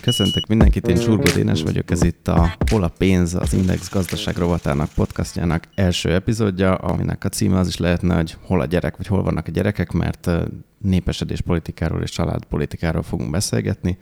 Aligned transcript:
Köszöntök 0.00 0.46
mindenkit, 0.48 0.86
én 0.86 0.96
Zsurgó 0.96 1.22
Dénes 1.34 1.62
vagyok, 1.62 1.90
ez 1.90 2.02
itt 2.02 2.28
a 2.28 2.56
Hol 2.70 2.82
a 2.82 2.88
pénz, 2.88 3.34
az 3.34 3.52
Index 3.52 3.90
gazdaság 3.90 4.36
rovatának 4.36 4.88
podcastjának 4.94 5.64
első 5.74 6.12
epizódja, 6.12 6.74
aminek 6.74 7.24
a 7.24 7.28
címe 7.28 7.58
az 7.58 7.68
is 7.68 7.76
lehetne, 7.76 8.14
hogy 8.14 8.36
hol 8.42 8.60
a 8.60 8.64
gyerek, 8.64 8.96
vagy 8.96 9.06
hol 9.06 9.22
vannak 9.22 9.46
a 9.46 9.50
gyerekek, 9.50 9.92
mert 9.92 10.30
népesedés 10.78 11.40
politikáról 11.40 12.02
és 12.02 12.10
családpolitikáról 12.10 13.02
fogunk 13.02 13.30
beszélgetni. 13.30 13.98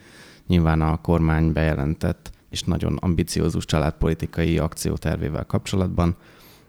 Nyilván 0.46 0.80
a 0.80 1.00
kormány 1.00 1.52
bejelentett 1.52 2.32
és 2.54 2.62
nagyon 2.62 2.96
ambiciózus 2.96 3.64
családpolitikai 3.64 4.58
akciótervével 4.58 5.44
kapcsolatban, 5.44 6.16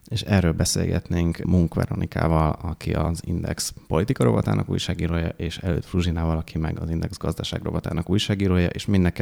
és 0.07 0.21
erről 0.21 0.52
beszélgetnénk 0.52 1.38
Munk 1.38 1.73
Veronikával, 1.73 2.57
aki 2.62 2.93
az 2.93 3.21
Index 3.26 3.73
politika 3.88 4.23
rovatának 4.23 4.70
újságírója, 4.70 5.27
és 5.27 5.57
előtt 5.57 5.85
Fruzsinával, 5.85 6.38
aki 6.38 6.57
meg 6.57 6.79
az 6.79 6.90
Index 6.90 7.17
gazdaság 7.17 7.63
rovatának 7.63 8.09
újságírója, 8.09 8.67
és 8.67 8.85
mind 8.85 9.13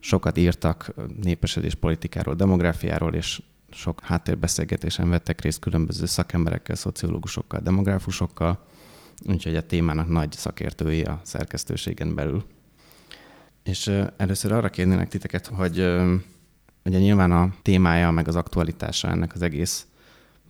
sokat 0.00 0.36
írtak 0.36 0.94
népesedés 1.22 1.74
politikáról, 1.74 2.34
demográfiáról, 2.34 3.14
és 3.14 3.42
sok 3.70 4.00
háttérbeszélgetésen 4.00 5.10
vettek 5.10 5.40
részt 5.40 5.58
különböző 5.58 6.06
szakemberekkel, 6.06 6.76
szociológusokkal, 6.76 7.60
demográfusokkal, 7.60 8.64
úgyhogy 9.26 9.56
a 9.56 9.66
témának 9.66 10.08
nagy 10.08 10.32
szakértői 10.32 11.02
a 11.02 11.20
szerkesztőségen 11.22 12.14
belül. 12.14 12.44
És 13.62 13.92
először 14.16 14.52
arra 14.52 14.68
kérnének 14.68 15.08
titeket, 15.08 15.46
hogy 15.46 15.78
ugye 16.84 16.98
nyilván 16.98 17.32
a 17.32 17.54
témája, 17.62 18.10
meg 18.10 18.28
az 18.28 18.36
aktualitása 18.36 19.08
ennek 19.08 19.34
az 19.34 19.42
egész 19.42 19.86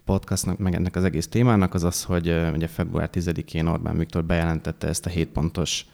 podcastnak, 0.05 0.59
meg 0.59 0.75
ennek 0.75 0.97
az 0.97 1.05
egész 1.05 1.29
témának 1.29 1.75
az 1.75 1.84
az, 1.84 2.05
hogy 2.05 2.29
ugye 2.55 2.67
február 2.67 3.11
10-én 3.12 3.67
Orbán 3.67 3.98
Viktor 3.98 4.25
bejelentette 4.25 4.89
ezt 4.89 5.06
a 5.06 5.09
7 5.09 5.29
pontos 5.29 5.86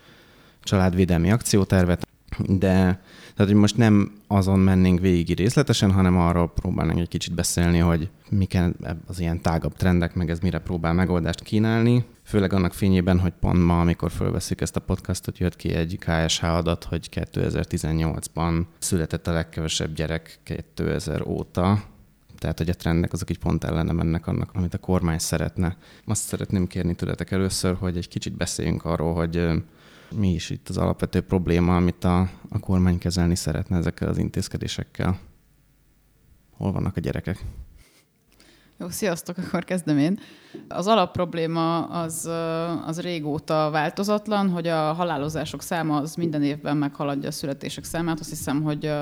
családvédelmi 0.62 1.30
akciótervet, 1.30 2.06
de 2.38 3.00
tehát, 3.34 3.52
hogy 3.52 3.60
most 3.60 3.76
nem 3.76 4.12
azon 4.26 4.58
mennénk 4.58 5.00
végig 5.00 5.36
részletesen, 5.36 5.92
hanem 5.92 6.18
arról 6.18 6.52
próbálnánk 6.52 6.98
egy 6.98 7.08
kicsit 7.08 7.34
beszélni, 7.34 7.78
hogy 7.78 8.10
mik 8.30 8.58
az 9.06 9.20
ilyen 9.20 9.40
tágabb 9.40 9.76
trendek, 9.76 10.14
meg 10.14 10.30
ez 10.30 10.38
mire 10.38 10.58
próbál 10.58 10.92
megoldást 10.92 11.42
kínálni. 11.42 12.04
Főleg 12.24 12.52
annak 12.52 12.72
fényében, 12.72 13.18
hogy 13.18 13.32
pont 13.40 13.64
ma, 13.64 13.80
amikor 13.80 14.10
fölveszik 14.10 14.60
ezt 14.60 14.76
a 14.76 14.80
podcastot, 14.80 15.38
jött 15.38 15.56
ki 15.56 15.72
egy 15.72 15.98
KSH 15.98 16.44
adat, 16.44 16.84
hogy 16.84 17.08
2018-ban 17.10 18.64
született 18.78 19.26
a 19.26 19.32
legkevesebb 19.32 19.94
gyerek 19.94 20.38
2000 20.74 21.26
óta, 21.26 21.82
tehát, 22.38 22.58
hogy 22.58 22.68
a 22.68 22.74
trendek 22.74 23.12
azok 23.12 23.30
így 23.30 23.38
pont 23.38 23.64
ellene 23.64 23.92
mennek 23.92 24.26
annak, 24.26 24.50
amit 24.54 24.74
a 24.74 24.78
kormány 24.78 25.18
szeretne. 25.18 25.76
Azt 26.06 26.22
szeretném 26.22 26.66
kérni 26.66 26.94
tőletek 26.94 27.30
először, 27.30 27.74
hogy 27.74 27.96
egy 27.96 28.08
kicsit 28.08 28.36
beszéljünk 28.36 28.84
arról, 28.84 29.14
hogy 29.14 29.48
mi 30.16 30.32
is 30.32 30.50
itt 30.50 30.68
az 30.68 30.76
alapvető 30.76 31.20
probléma, 31.20 31.76
amit 31.76 32.04
a, 32.04 32.20
a 32.48 32.58
kormány 32.60 32.98
kezelni 32.98 33.36
szeretne 33.36 33.76
ezekkel 33.76 34.08
az 34.08 34.18
intézkedésekkel. 34.18 35.18
Hol 36.56 36.72
vannak 36.72 36.96
a 36.96 37.00
gyerekek? 37.00 37.44
Jó, 38.78 38.88
sziasztok, 38.88 39.36
akkor 39.38 39.64
kezdem 39.64 39.98
én. 39.98 40.18
Az 40.68 40.86
alapprobléma 40.86 41.84
az, 41.84 42.30
az 42.86 43.00
régóta 43.00 43.70
változatlan, 43.70 44.50
hogy 44.50 44.66
a 44.66 44.92
halálozások 44.92 45.62
száma 45.62 45.96
az 45.96 46.14
minden 46.14 46.42
évben 46.42 46.76
meghaladja 46.76 47.28
a 47.28 47.32
születések 47.32 47.84
számát. 47.84 48.20
Azt 48.20 48.28
hiszem, 48.28 48.62
hogy 48.62 48.92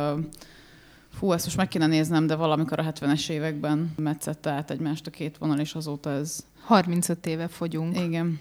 fú, 1.11 1.33
ezt 1.33 1.45
most 1.45 1.57
meg 1.57 1.69
kéne 1.69 1.87
néznem, 1.87 2.27
de 2.27 2.35
valamikor 2.35 2.79
a 2.79 2.93
70-es 2.93 3.29
években 3.29 3.93
metszette 3.97 4.51
át 4.51 4.71
egymást 4.71 5.07
a 5.07 5.11
két 5.11 5.39
vonal, 5.39 5.59
és 5.59 5.75
azóta 5.75 6.11
ez... 6.11 6.45
35 6.61 7.27
éve 7.27 7.49
fogyunk. 7.49 7.99
Igen. 7.99 8.41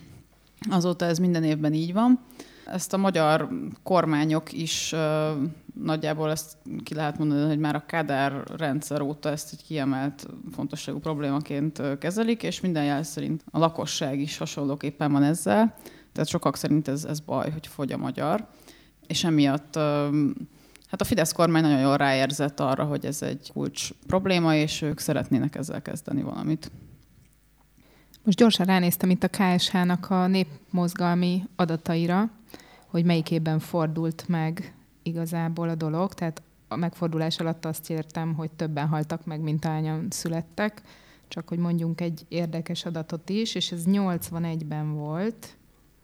Azóta 0.70 1.06
ez 1.06 1.18
minden 1.18 1.44
évben 1.44 1.74
így 1.74 1.94
van. 1.94 2.20
Ezt 2.72 2.94
a 2.94 2.98
magyar 2.98 3.50
kormányok 3.84 4.52
is 4.52 4.96
nagyjából 5.74 6.32
ezt 6.32 6.58
ki 6.84 6.94
lehet 6.94 7.18
mondani, 7.18 7.48
hogy 7.48 7.60
már 7.60 7.76
a 7.76 7.86
Kádár 7.86 8.44
rendszer 8.58 9.02
óta 9.02 9.30
ezt 9.30 9.54
egy 9.54 9.64
kiemelt 9.64 10.28
fontosságú 10.52 11.00
problémaként 11.00 11.98
kezelik, 11.98 12.44
és 12.44 12.62
minden 12.62 12.84
jel 12.84 13.04
szerint 13.04 13.44
a 13.52 13.60
lakosság 13.60 14.20
is 14.20 14.38
hasonlóképpen 14.38 15.12
van 15.12 15.24
ezzel. 15.24 15.76
Tehát 16.12 16.30
sokak 16.30 16.58
szerint 16.58 16.88
ez, 16.88 17.06
ez 17.06 17.20
baj, 17.20 17.52
hogy 17.52 17.68
fogy 17.68 17.92
a 17.92 17.98
magyar. 17.98 18.48
És 19.08 19.24
emiatt 19.24 19.76
hát 20.88 21.02
a 21.02 21.04
Fidesz 21.04 21.32
kormány 21.32 21.62
nagyon 21.62 21.80
jól 21.80 21.98
ráérzett 21.98 22.60
arra, 22.60 22.84
hogy 22.84 23.06
ez 23.06 23.22
egy 23.22 23.50
kulcs 23.54 23.90
probléma, 24.08 24.56
és 24.56 24.82
ők 24.82 25.00
szeretnének 25.00 25.56
ezzel 25.56 25.82
kezdeni 25.82 26.22
valamit. 26.22 26.72
Most 28.24 28.38
gyorsan 28.38 28.66
ránéztem 28.66 29.10
itt 29.10 29.24
a 29.24 29.28
KSH-nak 29.28 30.10
a 30.10 30.28
népmozgalmi 30.28 31.44
adataira, 31.56 32.30
hogy 32.92 33.06
melyik 33.06 33.32
évben 33.32 33.60
fordult 33.60 34.28
meg 34.28 34.74
igazából 35.04 35.70
a 35.70 35.76
dolog. 35.76 36.14
Tehát 36.14 36.42
a 36.68 36.76
megfordulás 36.76 37.40
alatt 37.40 37.66
azt 37.66 37.90
értem, 37.90 38.34
hogy 38.34 38.52
többen 38.52 38.88
haltak 38.88 39.26
meg, 39.26 39.40
mint 39.40 39.66
hányan 39.66 40.08
születtek. 40.10 40.82
Csak 41.28 41.48
hogy 41.48 41.58
mondjunk 41.58 42.02
egy 42.02 42.26
érdekes 42.28 42.86
adatot 42.86 43.30
is, 43.30 43.56
és 43.56 43.72
ez 43.72 43.84
81-ben 43.88 44.94
volt, 44.94 45.58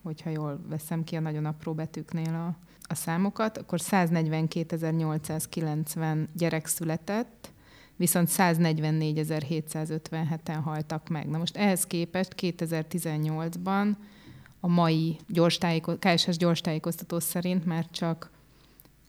hogyha 0.03 0.29
jól 0.29 0.59
veszem 0.69 1.03
ki 1.03 1.15
a 1.15 1.19
nagyon 1.19 1.45
apró 1.45 1.73
betűknél 1.73 2.33
a, 2.33 2.55
a 2.81 2.95
számokat, 2.95 3.57
akkor 3.57 3.79
142.890 3.81 6.27
gyerek 6.33 6.65
született, 6.65 7.51
viszont 7.95 8.29
144.757-en 8.31 10.59
haltak 10.63 11.09
meg. 11.09 11.29
Na 11.29 11.37
most 11.37 11.57
ehhez 11.57 11.85
képest 11.85 12.35
2018-ban 12.37 13.95
a 14.59 14.67
mai 14.67 15.17
gyors 15.27 15.57
tájéko- 15.57 15.99
KSS 15.99 16.37
gyors 16.37 16.61
tájékoztató 16.61 17.19
szerint 17.19 17.65
már 17.65 17.87
csak 17.91 18.31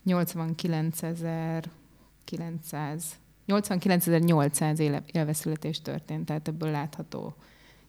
89.900 0.06 3.00
89.800 3.48 5.02
élveszületés 5.12 5.82
történt, 5.82 6.26
tehát 6.26 6.48
ebből 6.48 6.70
látható 6.70 7.34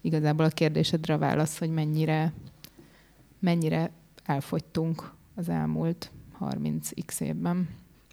igazából 0.02 0.46
a 0.46 0.50
kérdésedre 0.50 1.14
a 1.14 1.18
válasz, 1.18 1.58
hogy 1.58 1.69
mennyire, 1.69 2.34
mennyire 3.40 3.92
elfogytunk 4.25 5.12
az 5.36 5.50
elmúlt 5.50 6.12
30x 6.40 7.22
évben. 7.22 7.69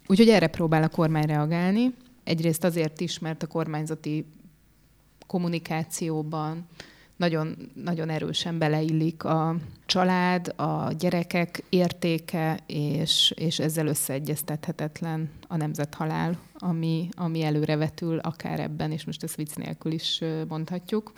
Úgyhogy 0.07 0.29
erre 0.29 0.47
próbál 0.47 0.83
a 0.83 0.89
kormány 0.89 1.25
reagálni. 1.25 1.93
Egyrészt 2.23 2.63
azért 2.63 3.01
is, 3.01 3.19
mert 3.19 3.43
a 3.43 3.47
kormányzati 3.47 4.25
kommunikációban 5.27 6.65
nagyon, 7.17 7.55
nagyon 7.83 8.09
erősen 8.09 8.57
beleillik 8.57 9.23
a 9.23 9.55
család, 9.85 10.53
a 10.55 10.91
gyerekek 10.99 11.63
értéke, 11.69 12.59
és, 12.65 13.33
és 13.35 13.59
ezzel 13.59 13.87
összeegyeztethetetlen 13.87 15.29
a 15.47 15.57
nemzethalál, 15.57 16.37
ami, 16.53 17.09
ami 17.15 17.43
előrevetül 17.43 18.19
akár 18.19 18.59
ebben, 18.59 18.91
és 18.91 19.05
most 19.05 19.23
ezt 19.23 19.35
vicc 19.35 19.55
nélkül 19.55 19.91
is 19.91 20.23
mondhatjuk, 20.47 21.11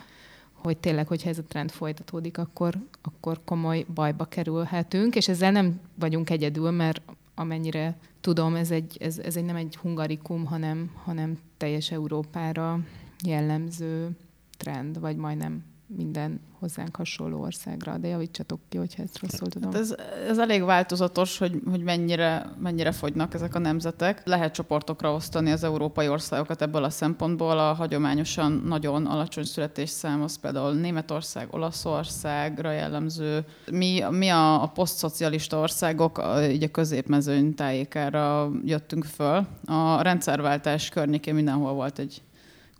hogy 0.52 0.76
tényleg, 0.76 1.06
hogyha 1.06 1.28
ez 1.28 1.38
a 1.38 1.44
trend 1.48 1.70
folytatódik, 1.70 2.38
akkor, 2.38 2.74
akkor 3.02 3.40
komoly 3.44 3.84
bajba 3.94 4.24
kerülhetünk, 4.24 5.16
és 5.16 5.28
ezzel 5.28 5.52
nem 5.52 5.80
vagyunk 5.94 6.30
egyedül, 6.30 6.70
mert 6.70 7.02
amennyire 7.34 7.96
tudom, 8.20 8.54
ez, 8.54 8.70
egy, 8.70 8.96
ez, 9.00 9.18
ez 9.18 9.36
egy 9.36 9.44
nem 9.44 9.56
egy 9.56 9.76
hungarikum, 9.76 10.44
hanem, 10.44 10.90
hanem 11.04 11.38
teljes 11.56 11.90
Európára 11.90 12.80
jellemző 13.24 14.10
trend, 14.56 15.00
vagy 15.00 15.16
majdnem 15.16 15.64
minden 15.96 16.40
hozzánk 16.58 16.96
hasonló 16.96 17.40
országra, 17.40 17.98
de 17.98 18.08
javítsatok 18.08 18.60
ki, 18.68 18.76
hogyha 18.76 19.02
ezt 19.02 19.18
rosszul 19.18 19.48
tudom. 19.48 19.72
Hát 19.72 19.80
ez, 19.80 19.94
ez 20.28 20.38
elég 20.38 20.62
változatos, 20.62 21.38
hogy, 21.38 21.60
hogy 21.70 21.82
mennyire, 21.82 22.50
mennyire 22.58 22.92
fogynak 22.92 23.34
ezek 23.34 23.54
a 23.54 23.58
nemzetek. 23.58 24.26
Lehet 24.26 24.54
csoportokra 24.54 25.14
osztani 25.14 25.50
az 25.50 25.64
európai 25.64 26.08
országokat 26.08 26.62
ebből 26.62 26.84
a 26.84 26.90
szempontból. 26.90 27.58
A 27.58 27.72
hagyományosan 27.72 28.52
nagyon 28.52 29.06
alacsony 29.06 29.44
születésszám 29.44 30.22
az 30.22 30.38
például 30.38 30.72
Németország, 30.72 31.48
Olaszországra 31.50 32.70
jellemző. 32.70 33.44
Mi, 33.70 34.04
mi 34.10 34.28
a, 34.28 34.62
a 34.62 34.66
posztszocialista 34.66 35.58
országok 35.58 36.22
így 36.50 36.62
a 36.62 36.70
középmezőny 36.70 37.54
tájékára 37.54 38.50
jöttünk 38.64 39.04
föl. 39.04 39.46
A 39.64 40.02
rendszerváltás 40.02 40.88
környékén 40.88 41.34
mindenhol 41.34 41.72
volt 41.72 41.98
egy 41.98 42.22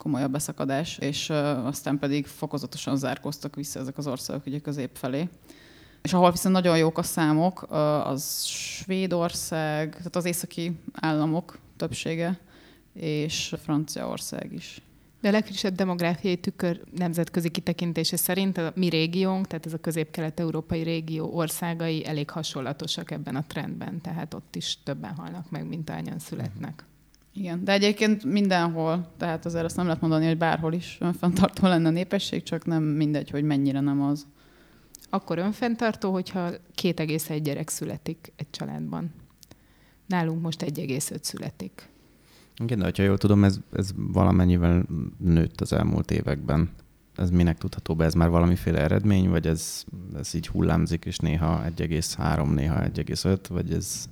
komolyabb 0.00 0.31
beszakadás, 0.32 0.99
és 0.99 1.31
aztán 1.64 1.99
pedig 1.99 2.26
fokozatosan 2.26 2.97
zárkóztak 2.97 3.55
vissza 3.55 3.81
ezek 3.81 3.99
az 3.99 4.06
országok 4.06 4.47
ugye 4.47 4.58
közép 4.58 4.91
felé. 4.93 5.29
És 6.02 6.12
ahol 6.12 6.31
viszont 6.31 6.55
nagyon 6.55 6.79
jók 6.79 6.99
a 6.99 7.02
számok, 7.02 7.67
az 8.05 8.44
Svédország, 8.44 9.91
tehát 9.91 10.17
az 10.17 10.25
északi 10.25 10.81
államok 10.93 11.58
többsége, 11.76 12.38
és 12.93 13.55
Franciaország 13.62 14.52
is. 14.52 14.82
De 15.20 15.29
a 15.29 15.32
legfrissebb 15.32 15.75
demográfiai 15.75 16.37
tükör 16.37 16.81
nemzetközi 16.97 17.49
kitekintése 17.49 18.17
szerint 18.17 18.58
a 18.58 18.73
mi 18.75 18.88
régiónk, 18.88 19.47
tehát 19.47 19.67
ez 19.67 19.73
a 19.73 19.79
közép-kelet-európai 19.79 20.82
régió 20.82 21.35
országai 21.35 22.06
elég 22.06 22.31
hasonlatosak 22.31 23.11
ebben 23.11 23.37
a 23.37 23.44
trendben, 23.47 24.00
tehát 24.00 24.35
ott 24.35 24.56
is 24.56 24.79
többen 24.85 25.14
halnak 25.14 25.50
meg, 25.50 25.69
mint 25.69 25.91
ányan 25.91 26.19
születnek. 26.19 26.85
Igen, 27.32 27.65
de 27.65 27.73
egyébként 27.73 28.25
mindenhol, 28.25 29.12
tehát 29.17 29.47
azért 29.47 29.65
azt 29.65 29.77
nem 29.77 29.87
lehet 29.87 30.00
mondani, 30.00 30.27
hogy 30.27 30.38
bárhol 30.38 30.73
is 30.73 30.97
önfenntartó 31.00 31.67
lenne 31.67 31.88
a 31.88 31.93
népesség, 31.93 32.43
csak 32.43 32.67
nem 32.67 32.82
mindegy, 32.82 33.31
hogy 33.31 33.43
mennyire 33.43 33.81
nem 33.81 34.03
az. 34.03 34.27
Akkor 35.11 35.38
önfenntartó, 35.38 36.12
hogyha 36.12 36.50
2,1 36.50 37.41
gyerek 37.43 37.69
születik 37.69 38.32
egy 38.37 38.50
családban. 38.50 39.12
Nálunk 40.06 40.43
most 40.43 40.62
1,5 40.62 41.23
születik. 41.23 41.88
Igen, 42.56 42.79
de 42.79 42.93
ha 42.97 43.03
jól 43.03 43.19
tudom, 43.19 43.44
ez, 43.44 43.61
ez 43.73 43.91
valamennyivel 43.97 44.87
nőtt 45.19 45.61
az 45.61 45.73
elmúlt 45.73 46.11
években. 46.11 46.71
Ez 47.17 47.31
minek 47.31 47.59
tudható 47.59 47.94
be? 47.94 48.05
Ez 48.05 48.15
már 48.15 48.29
valamiféle 48.29 48.79
eredmény, 48.79 49.29
vagy 49.29 49.47
ez, 49.47 49.85
ez 50.17 50.35
így 50.35 50.49
hullámzik, 50.49 51.05
és 51.05 51.17
néha 51.17 51.62
1,3, 51.76 52.55
néha 52.55 52.81
1,5, 52.81 53.38
vagy 53.49 53.73
ez, 53.73 54.09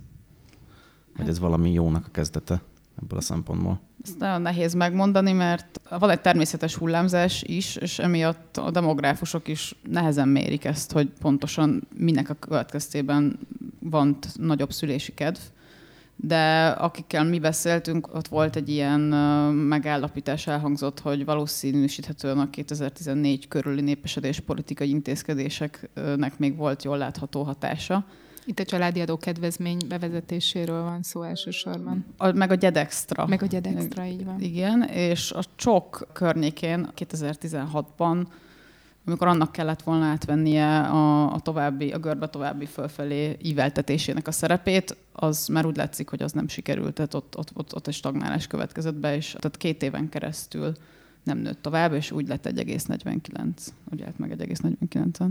vagy 1.17 1.29
ez 1.29 1.39
valami 1.39 1.73
jónak 1.73 2.07
a 2.07 2.11
kezdete 2.11 2.63
ebből 3.03 3.19
a 3.19 3.23
szempontból? 3.23 3.81
Ezt 4.05 4.19
nagyon 4.19 4.43
nehéz 4.43 4.75
megmondani, 4.75 5.33
mert 5.33 5.81
van 5.99 6.11
egy 6.11 6.21
természetes 6.21 6.75
hullámzás 6.75 7.43
is, 7.43 7.77
és 7.77 7.99
emiatt 7.99 8.57
a 8.57 8.71
demográfusok 8.71 9.49
is 9.49 9.75
nehezen 9.91 10.29
mérik 10.29 10.65
ezt, 10.65 10.93
hogy 10.93 11.11
pontosan 11.21 11.89
minek 11.97 12.31
a 12.31 12.35
következtében 12.35 13.39
van 13.81 14.19
nagyobb 14.35 14.73
szülési 14.73 15.15
kedv 15.15 15.41
de 16.21 16.67
akikkel 16.67 17.25
mi 17.25 17.39
beszéltünk, 17.39 18.15
ott 18.15 18.29
volt 18.29 18.57
egy 18.57 18.69
ilyen 18.69 19.01
megállapítás 19.51 20.47
elhangzott, 20.47 21.01
hogy 21.01 21.25
valószínűsíthetően 21.25 22.39
a 22.39 22.51
2014 22.51 23.49
körüli 23.49 23.81
népesedés 23.81 24.41
politikai 24.41 24.89
intézkedéseknek 24.89 26.39
még 26.39 26.57
volt 26.57 26.85
jól 26.85 26.99
látható 26.99 27.43
hatása. 27.43 28.05
Itt 28.49 28.59
a 28.59 28.65
családi 28.65 29.01
adó 29.01 29.17
kedvezmény 29.17 29.79
bevezetéséről 29.89 30.83
van 30.83 31.03
szó 31.03 31.23
elsősorban. 31.23 32.05
A, 32.17 32.33
meg 32.33 32.51
a 32.51 32.55
gyedextra. 32.55 33.27
Meg 33.27 33.43
a 33.43 33.47
gyedextra, 33.47 34.05
így 34.05 34.25
van. 34.25 34.41
Igen, 34.41 34.83
és 34.83 35.33
a 35.33 35.43
csok 35.57 36.09
környékén 36.13 36.89
2016-ban 36.97 38.27
amikor 39.07 39.27
annak 39.27 39.53
kellett 39.53 39.83
volna 39.83 40.05
átvennie 40.05 40.81
a, 40.81 41.33
a 41.33 41.41
további, 41.41 41.91
a 41.91 41.99
görbe 41.99 42.29
további 42.29 42.67
fölfelé 42.67 43.37
íveltetésének 43.43 44.27
a 44.27 44.33
szerepét, 44.33 44.97
az 45.13 45.47
már 45.47 45.67
úgy 45.67 45.77
látszik, 45.77 46.09
hogy 46.09 46.23
az 46.23 46.33
nem 46.33 46.49
sikerült, 46.49 46.95
tehát 46.95 47.15
ott, 47.15 47.39
ott, 47.39 47.51
ott, 47.55 47.75
ott 47.75 47.87
egy 47.87 47.95
stagnálás 47.95 48.47
következett 48.47 48.95
be, 48.95 49.17
és 49.17 49.37
tehát 49.39 49.57
két 49.57 49.83
éven 49.83 50.09
keresztül 50.09 50.73
nem 51.23 51.39
nőtt 51.39 51.63
tovább, 51.63 51.93
és 51.93 52.11
úgy 52.11 52.29
lett 52.29 52.47
1,49, 52.47 53.49
úgy 53.93 54.03
állt 54.03 54.19
meg 54.19 54.35
1,49-en. 54.39 55.29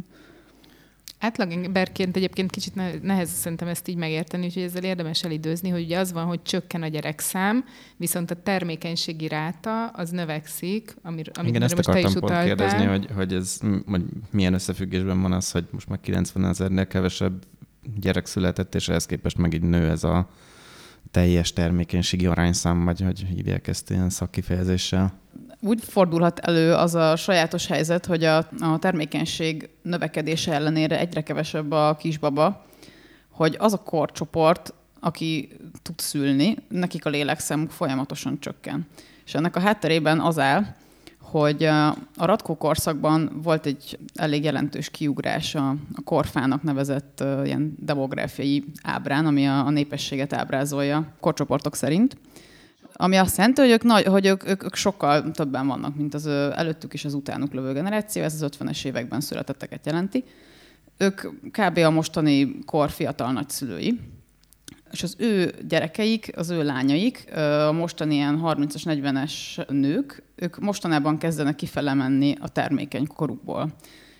Átlagemberként 1.19 2.15
egyébként 2.15 2.51
kicsit 2.51 3.01
nehéz 3.01 3.29
szerintem 3.29 3.67
ezt 3.67 3.87
így 3.87 3.95
megérteni, 3.95 4.45
úgyhogy 4.45 4.63
ezzel 4.63 4.83
érdemes 4.83 5.23
elidőzni, 5.23 5.69
hogy 5.69 5.83
ugye 5.83 5.99
az 5.99 6.11
van, 6.11 6.25
hogy 6.25 6.41
csökken 6.41 6.81
a 6.81 6.87
gyerekszám, 6.87 7.65
viszont 7.97 8.31
a 8.31 8.35
termékenységi 8.35 9.27
ráta 9.27 9.87
az 9.87 10.09
növekszik, 10.09 10.95
amir, 11.01 11.31
amit 11.33 11.49
Igen, 11.49 11.61
ezt 11.61 11.75
most 11.75 11.87
akartam 11.87 12.11
te 12.11 12.19
is 12.19 12.25
pont 12.25 12.43
kérdezni, 12.43 12.85
hogy, 12.85 13.07
hogy 13.15 13.33
ez 13.33 13.59
hogy 13.85 14.03
milyen 14.31 14.53
összefüggésben 14.53 15.21
van 15.21 15.31
az, 15.31 15.51
hogy 15.51 15.67
most 15.71 15.87
már 15.87 15.99
90 16.01 16.45
ezernél 16.45 16.87
kevesebb 16.87 17.43
gyerek 17.99 18.25
született, 18.25 18.75
és 18.75 18.89
ehhez 18.89 19.05
képest 19.05 19.37
meg 19.37 19.53
így 19.53 19.61
nő 19.61 19.89
ez 19.89 20.03
a 20.03 20.29
teljes 21.11 21.53
termékenységi 21.53 22.25
arányszám, 22.25 22.85
vagy 22.85 23.01
hogy 23.01 23.25
hívják 23.35 23.67
ezt 23.67 23.89
ilyen 23.89 24.09
szakkifejezéssel? 24.09 25.19
Úgy 25.61 25.83
fordulhat 25.83 26.39
elő 26.39 26.73
az 26.73 26.95
a 26.95 27.15
sajátos 27.15 27.67
helyzet, 27.67 28.05
hogy 28.05 28.23
a, 28.23 28.37
a 28.59 28.79
termékenység 28.79 29.69
növekedése 29.81 30.53
ellenére 30.53 30.99
egyre 30.99 31.23
kevesebb 31.23 31.71
a 31.71 31.95
kisbaba, 31.99 32.65
hogy 33.29 33.55
az 33.59 33.73
a 33.73 33.83
korcsoport, 33.83 34.73
aki 34.99 35.49
tud 35.81 35.99
szülni, 35.99 36.57
nekik 36.69 37.05
a 37.05 37.09
lélekszámuk 37.09 37.71
folyamatosan 37.71 38.39
csökken. 38.39 38.87
És 39.25 39.33
ennek 39.33 39.55
a 39.55 39.59
hátterében 39.59 40.19
az 40.19 40.39
áll, 40.39 40.65
hogy 41.21 41.63
a 41.63 41.95
Ratkó 42.15 42.73
volt 43.33 43.65
egy 43.65 43.99
elég 44.15 44.43
jelentős 44.43 44.89
kiugrás 44.89 45.55
a, 45.55 45.69
a 45.69 46.01
korfának 46.03 46.63
nevezett 46.63 47.19
uh, 47.23 47.41
ilyen 47.45 47.75
demográfiai 47.79 48.63
ábrán, 48.83 49.25
ami 49.25 49.47
a, 49.47 49.65
a 49.65 49.69
népességet 49.69 50.33
ábrázolja 50.33 51.13
korcsoportok 51.19 51.75
szerint 51.75 52.17
ami 52.99 53.15
azt 53.15 53.37
jelenti, 53.37 53.61
hogy 53.61 53.69
ők, 53.69 53.83
nagy, 53.83 54.05
hogy 54.05 54.25
ők, 54.25 54.47
ők, 54.47 54.63
ők 54.63 54.75
sokkal 54.75 55.31
többen 55.31 55.67
vannak, 55.67 55.95
mint 55.95 56.13
az 56.13 56.27
előttük 56.27 56.93
és 56.93 57.05
az 57.05 57.13
utánuk 57.13 57.53
lövő 57.53 57.73
generáció, 57.73 58.23
ez 58.23 58.41
az 58.41 58.49
50-es 58.59 58.85
években 58.85 59.21
születetteket 59.21 59.85
jelenti. 59.85 60.23
Ők 60.97 61.21
kb. 61.51 61.77
a 61.77 61.89
mostani 61.89 62.59
kor 62.65 62.89
fiatal 62.89 63.31
nagyszülői, 63.31 63.99
és 64.91 65.03
az 65.03 65.15
ő 65.17 65.53
gyerekeik, 65.67 66.31
az 66.35 66.49
ő 66.49 66.63
lányaik, 66.63 67.37
a 67.67 67.71
mostani 67.71 68.15
ilyen 68.15 68.41
30-as, 68.43 68.81
40-es 68.85 69.67
nők, 69.69 70.23
ők 70.35 70.59
mostanában 70.59 71.17
kezdenek 71.17 71.55
kifele 71.55 71.93
menni 71.93 72.35
a 72.39 72.49
termékeny 72.49 73.07
korukból. 73.07 73.69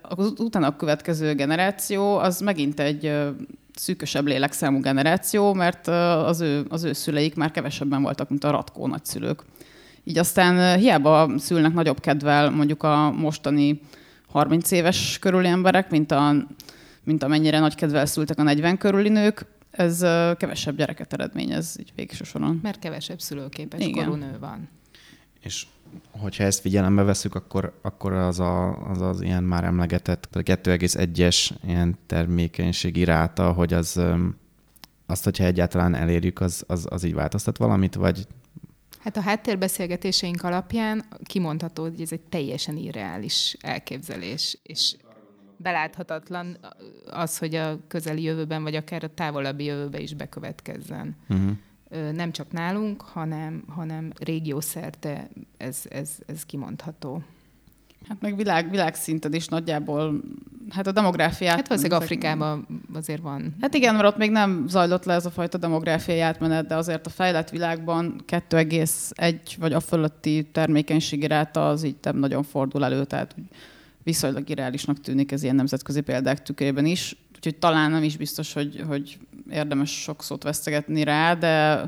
Az 0.01 0.33
utána 0.37 0.67
a 0.67 0.75
következő 0.75 1.33
generáció, 1.33 2.17
az 2.17 2.39
megint 2.39 2.79
egy 2.79 3.13
szűkösebb 3.79 4.27
lélekszámú 4.27 4.79
generáció, 4.79 5.53
mert 5.53 5.87
az 5.87 6.41
ő, 6.41 6.65
az 6.69 6.83
ő 6.83 6.93
szüleik 6.93 7.35
már 7.35 7.51
kevesebben 7.51 8.01
voltak, 8.01 8.29
mint 8.29 8.43
a 8.43 8.51
ratkó 8.51 8.87
nagyszülők. 8.87 9.43
Így 10.03 10.17
aztán 10.17 10.79
hiába 10.79 11.31
szülnek 11.37 11.73
nagyobb 11.73 11.99
kedvel 11.99 12.49
mondjuk 12.49 12.83
a 12.83 13.11
mostani 13.11 13.81
30 14.27 14.71
éves 14.71 15.19
körüli 15.19 15.47
emberek, 15.47 15.89
mint, 15.89 16.11
a, 16.11 16.33
mint 17.03 17.23
amennyire 17.23 17.59
nagy 17.59 17.75
kedvel 17.75 18.05
szültek 18.05 18.39
a 18.39 18.43
40 18.43 18.77
körüli 18.77 19.09
nők, 19.09 19.45
ez 19.71 19.99
kevesebb 20.37 20.77
gyereket 20.77 21.13
eredményez 21.13 21.75
így 21.79 21.91
végső 21.95 22.23
soron. 22.23 22.59
Mert 22.63 22.79
kevesebb 22.79 23.19
szülőképes 23.19 23.85
Igen. 23.85 24.05
korú 24.05 24.17
nő 24.17 24.37
van. 24.39 24.69
És 25.41 25.65
hogyha 26.11 26.43
ezt 26.43 26.59
figyelembe 26.59 27.03
veszük, 27.03 27.35
akkor, 27.35 27.79
akkor 27.81 28.13
az, 28.13 28.39
a, 28.39 28.77
az 28.89 29.01
az 29.01 29.21
ilyen 29.21 29.43
már 29.43 29.63
emlegetett 29.63 30.27
2,1-es 30.31 31.49
ilyen 31.67 31.97
termékenységi 32.05 33.03
ráta, 33.03 33.51
hogy 33.51 33.73
az 33.73 34.01
azt, 35.05 35.23
hogyha 35.23 35.43
egyáltalán 35.43 35.95
elérjük, 35.95 36.41
az, 36.41 36.63
az, 36.67 36.87
az 36.89 37.03
így 37.03 37.13
változtat 37.13 37.57
valamit, 37.57 37.95
vagy 37.95 38.27
Hát 38.99 39.17
a 39.17 39.21
háttérbeszélgetéseink 39.21 40.43
alapján 40.43 41.05
kimondható, 41.23 41.83
hogy 41.83 42.01
ez 42.01 42.11
egy 42.11 42.21
teljesen 42.21 42.77
irreális 42.77 43.57
elképzelés, 43.61 44.57
és 44.63 44.95
beláthatatlan 45.57 46.57
az, 47.05 47.37
hogy 47.37 47.55
a 47.55 47.79
közeli 47.87 48.23
jövőben, 48.23 48.63
vagy 48.63 48.75
akár 48.75 49.03
a 49.03 49.13
távolabbi 49.13 49.63
jövőben 49.63 50.01
is 50.01 50.13
bekövetkezzen. 50.13 51.15
Uh-huh 51.29 51.51
nem 52.13 52.31
csak 52.31 52.51
nálunk, 52.51 53.01
hanem, 53.01 53.63
hanem 53.67 54.11
régiószerte 54.19 55.29
ez, 55.57 55.81
ez, 55.89 56.11
ez 56.25 56.45
kimondható. 56.45 57.21
Hát 58.07 58.21
meg 58.21 58.35
világ, 58.35 58.69
világszinten 58.69 59.33
is 59.33 59.47
nagyjából, 59.47 60.21
hát 60.69 60.87
a 60.87 60.91
demográfiát... 60.91 61.55
Hát 61.55 61.67
valószínűleg 61.67 62.01
Afrikában 62.01 62.67
azért 62.93 63.21
van. 63.21 63.55
Hát 63.61 63.73
igen, 63.73 63.95
mert 63.95 64.07
ott 64.07 64.17
még 64.17 64.31
nem 64.31 64.65
zajlott 64.67 65.05
le 65.05 65.13
ez 65.13 65.25
a 65.25 65.29
fajta 65.29 65.57
demográfiai 65.57 66.19
átmenet, 66.19 66.67
de 66.67 66.75
azért 66.75 67.05
a 67.05 67.09
fejlett 67.09 67.49
világban 67.49 68.21
2,1 68.27 69.35
vagy 69.57 69.73
a 69.73 69.79
fölötti 69.79 70.49
termékenységi 70.51 71.27
ráta 71.27 71.67
az 71.69 71.83
így 71.83 71.95
nem 72.01 72.17
nagyon 72.17 72.43
fordul 72.43 72.83
elő, 72.83 73.05
tehát 73.05 73.35
viszonylag 74.03 74.49
irreálisnak 74.49 74.99
tűnik 74.99 75.31
ez 75.31 75.43
ilyen 75.43 75.55
nemzetközi 75.55 76.01
példák 76.01 76.41
tükrében 76.41 76.85
is. 76.85 77.15
Úgyhogy 77.37 77.55
talán 77.55 77.91
nem 77.91 78.03
is 78.03 78.17
biztos, 78.17 78.53
hogy, 78.53 78.83
hogy 78.87 79.17
érdemes 79.49 80.01
sok 80.01 80.23
szót 80.23 80.43
vesztegetni 80.43 81.03
rá, 81.03 81.33
de 81.33 81.81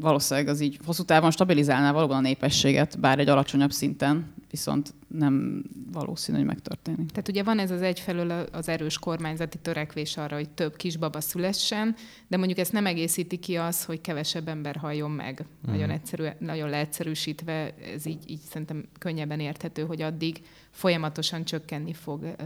valószínűleg 0.00 0.48
az 0.48 0.60
így 0.60 0.78
hosszú 0.84 1.02
távon 1.02 1.30
stabilizálná 1.30 1.92
valóban 1.92 2.16
a 2.16 2.20
népességet, 2.20 3.00
bár 3.00 3.18
egy 3.18 3.28
alacsonyabb 3.28 3.72
szinten, 3.72 4.34
viszont 4.50 4.94
nem 5.08 5.64
valószínű, 5.92 6.38
hogy 6.38 6.46
megtörténik. 6.46 7.10
Tehát 7.10 7.28
ugye 7.28 7.42
van 7.42 7.58
ez 7.58 7.70
az 7.70 7.82
egyfelől 7.82 8.30
az 8.52 8.68
erős 8.68 8.98
kormányzati 8.98 9.58
törekvés 9.58 10.16
arra, 10.16 10.36
hogy 10.36 10.48
több 10.48 10.76
kisbaba 10.76 11.20
szülessen, 11.20 11.94
de 12.28 12.36
mondjuk 12.36 12.58
ezt 12.58 12.72
nem 12.72 12.86
egészíti 12.86 13.36
ki 13.36 13.56
az, 13.56 13.84
hogy 13.84 14.00
kevesebb 14.00 14.48
ember 14.48 14.76
halljon 14.76 15.10
meg. 15.10 15.32
Uh-huh. 15.32 15.70
Nagyon, 15.70 15.90
egyszerű, 15.90 16.24
nagyon 16.38 16.68
leegyszerűsítve, 16.68 17.74
ez 17.94 18.06
így, 18.06 18.30
így 18.30 18.40
szerintem 18.50 18.84
könnyebben 18.98 19.40
érthető, 19.40 19.82
hogy 19.82 20.02
addig 20.02 20.42
folyamatosan 20.70 21.44
csökkenni 21.44 21.92
fog 21.92 22.36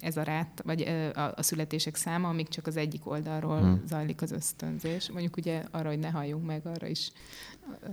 ez 0.00 0.16
a 0.16 0.22
rát, 0.22 0.62
vagy 0.64 0.82
a, 1.14 1.32
a 1.36 1.42
születések 1.42 1.96
száma, 1.96 2.28
amíg 2.28 2.48
csak 2.48 2.66
az 2.66 2.76
egyik 2.76 3.10
oldalról 3.10 3.60
hmm. 3.60 3.82
zajlik 3.86 4.22
az 4.22 4.32
ösztönzés. 4.32 5.10
Mondjuk 5.10 5.36
ugye 5.36 5.62
arra, 5.70 5.88
hogy 5.88 5.98
ne 5.98 6.10
halljunk 6.10 6.46
meg, 6.46 6.66
arra 6.66 6.86
is 6.86 7.10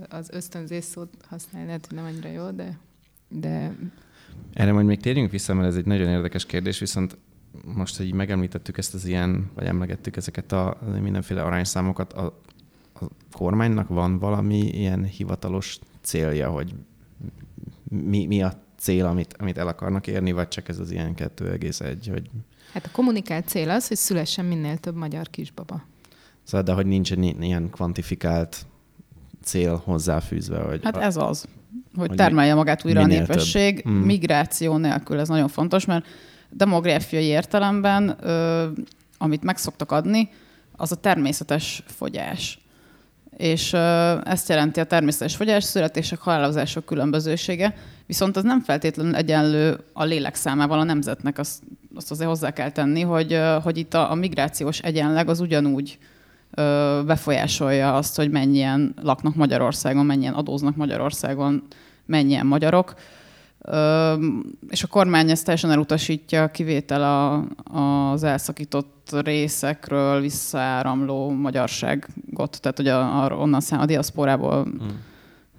az 0.08 0.30
ösztönzés 0.30 0.84
szót 0.84 1.14
használni, 1.28 1.66
lehet, 1.66 1.86
hogy 1.86 1.96
nem 1.96 2.04
annyira 2.04 2.28
jó, 2.28 2.50
de, 2.50 2.78
de... 3.28 3.76
Erre 4.52 4.72
majd 4.72 4.86
még 4.86 5.00
térjünk 5.00 5.30
vissza, 5.30 5.54
mert 5.54 5.68
ez 5.68 5.76
egy 5.76 5.86
nagyon 5.86 6.08
érdekes 6.08 6.46
kérdés, 6.46 6.78
viszont 6.78 7.16
most, 7.64 7.96
hogy 7.96 8.12
megemlítettük 8.12 8.78
ezt 8.78 8.94
az 8.94 9.04
ilyen, 9.04 9.50
vagy 9.54 9.64
emlegettük 9.64 10.16
ezeket 10.16 10.52
a 10.52 10.78
mindenféle 11.00 11.42
arányszámokat, 11.42 12.12
a, 12.12 12.40
a 12.94 13.08
kormánynak 13.32 13.88
van 13.88 14.18
valami 14.18 14.58
ilyen 14.58 15.04
hivatalos 15.04 15.78
célja, 16.00 16.50
hogy 16.50 16.74
mi, 17.88 18.26
mi 18.26 18.42
a 18.42 18.66
cél, 18.78 19.06
amit, 19.06 19.34
amit 19.38 19.58
el 19.58 19.68
akarnak 19.68 20.06
érni, 20.06 20.32
vagy 20.32 20.48
csak 20.48 20.68
ez 20.68 20.78
az 20.78 20.90
ilyen 20.90 21.14
2,1, 21.16 21.96
hogy... 22.10 22.30
Hát 22.72 22.84
a 22.84 22.90
kommunikált 22.92 23.48
cél 23.48 23.70
az, 23.70 23.88
hogy 23.88 23.96
szülessen 23.96 24.44
minél 24.44 24.78
több 24.78 24.94
magyar 24.94 25.30
kisbaba. 25.30 25.82
Szóval, 26.44 26.62
de 26.62 26.72
hogy 26.72 26.86
nincs 26.86 27.10
ilyen 27.40 27.70
kvantifikált 27.70 28.66
cél 29.42 29.82
hozzáfűzve. 29.84 30.58
Hogy 30.58 30.80
hát 30.82 30.96
a, 30.96 31.02
ez 31.02 31.16
az, 31.16 31.46
hogy, 31.96 32.08
hogy 32.08 32.16
termelje 32.16 32.54
magát 32.54 32.84
újra 32.84 33.00
a 33.00 33.06
népesség. 33.06 33.80
Hmm. 33.82 33.94
Migráció 33.94 34.76
nélkül 34.76 35.18
ez 35.18 35.28
nagyon 35.28 35.48
fontos, 35.48 35.84
mert 35.84 36.06
demográfiai 36.50 37.24
értelemben, 37.24 38.16
ö, 38.20 38.66
amit 39.18 39.42
meg 39.42 39.56
szoktak 39.56 39.92
adni, 39.92 40.30
az 40.76 40.92
a 40.92 40.96
természetes 40.96 41.82
fogyás. 41.86 42.58
És 43.38 43.72
ezt 44.24 44.48
jelenti 44.48 44.80
a 44.80 44.84
természetes 44.84 45.36
fogyás, 45.36 45.64
születések, 45.64 46.18
halálozások 46.18 46.84
különbözősége, 46.84 47.74
viszont 48.06 48.36
az 48.36 48.42
nem 48.42 48.60
feltétlenül 48.60 49.14
egyenlő 49.14 49.80
a 49.92 50.04
lélek 50.04 50.34
számával 50.34 50.78
a 50.78 50.84
nemzetnek, 50.84 51.38
azt, 51.38 51.62
azt 51.94 52.10
azért 52.10 52.28
hozzá 52.28 52.50
kell 52.50 52.70
tenni, 52.70 53.00
hogy, 53.00 53.40
hogy 53.62 53.76
itt 53.76 53.94
a, 53.94 54.10
a 54.10 54.14
migrációs 54.14 54.78
egyenleg 54.78 55.28
az 55.28 55.40
ugyanúgy 55.40 55.98
befolyásolja 57.06 57.94
azt, 57.94 58.16
hogy 58.16 58.30
mennyien 58.30 58.94
laknak 59.02 59.34
Magyarországon, 59.34 60.06
mennyien 60.06 60.34
adóznak 60.34 60.76
Magyarországon, 60.76 61.62
mennyien 62.06 62.46
magyarok 62.46 62.94
és 64.68 64.82
a 64.82 64.86
kormány 64.90 65.30
ezt 65.30 65.44
teljesen 65.44 65.70
elutasítja, 65.70 66.50
kivétel 66.50 67.02
a, 67.02 67.44
az 68.12 68.22
elszakított 68.22 69.16
részekről 69.24 70.20
visszaáramló 70.20 71.30
magyarságot, 71.30 72.60
tehát 72.60 72.76
hogy 72.76 72.88
a, 72.88 73.24
a, 73.24 73.32
onnan 73.32 73.60
szám, 73.60 73.80
a 73.80 73.86
diaszporából 73.86 74.62
hmm. 74.62 75.00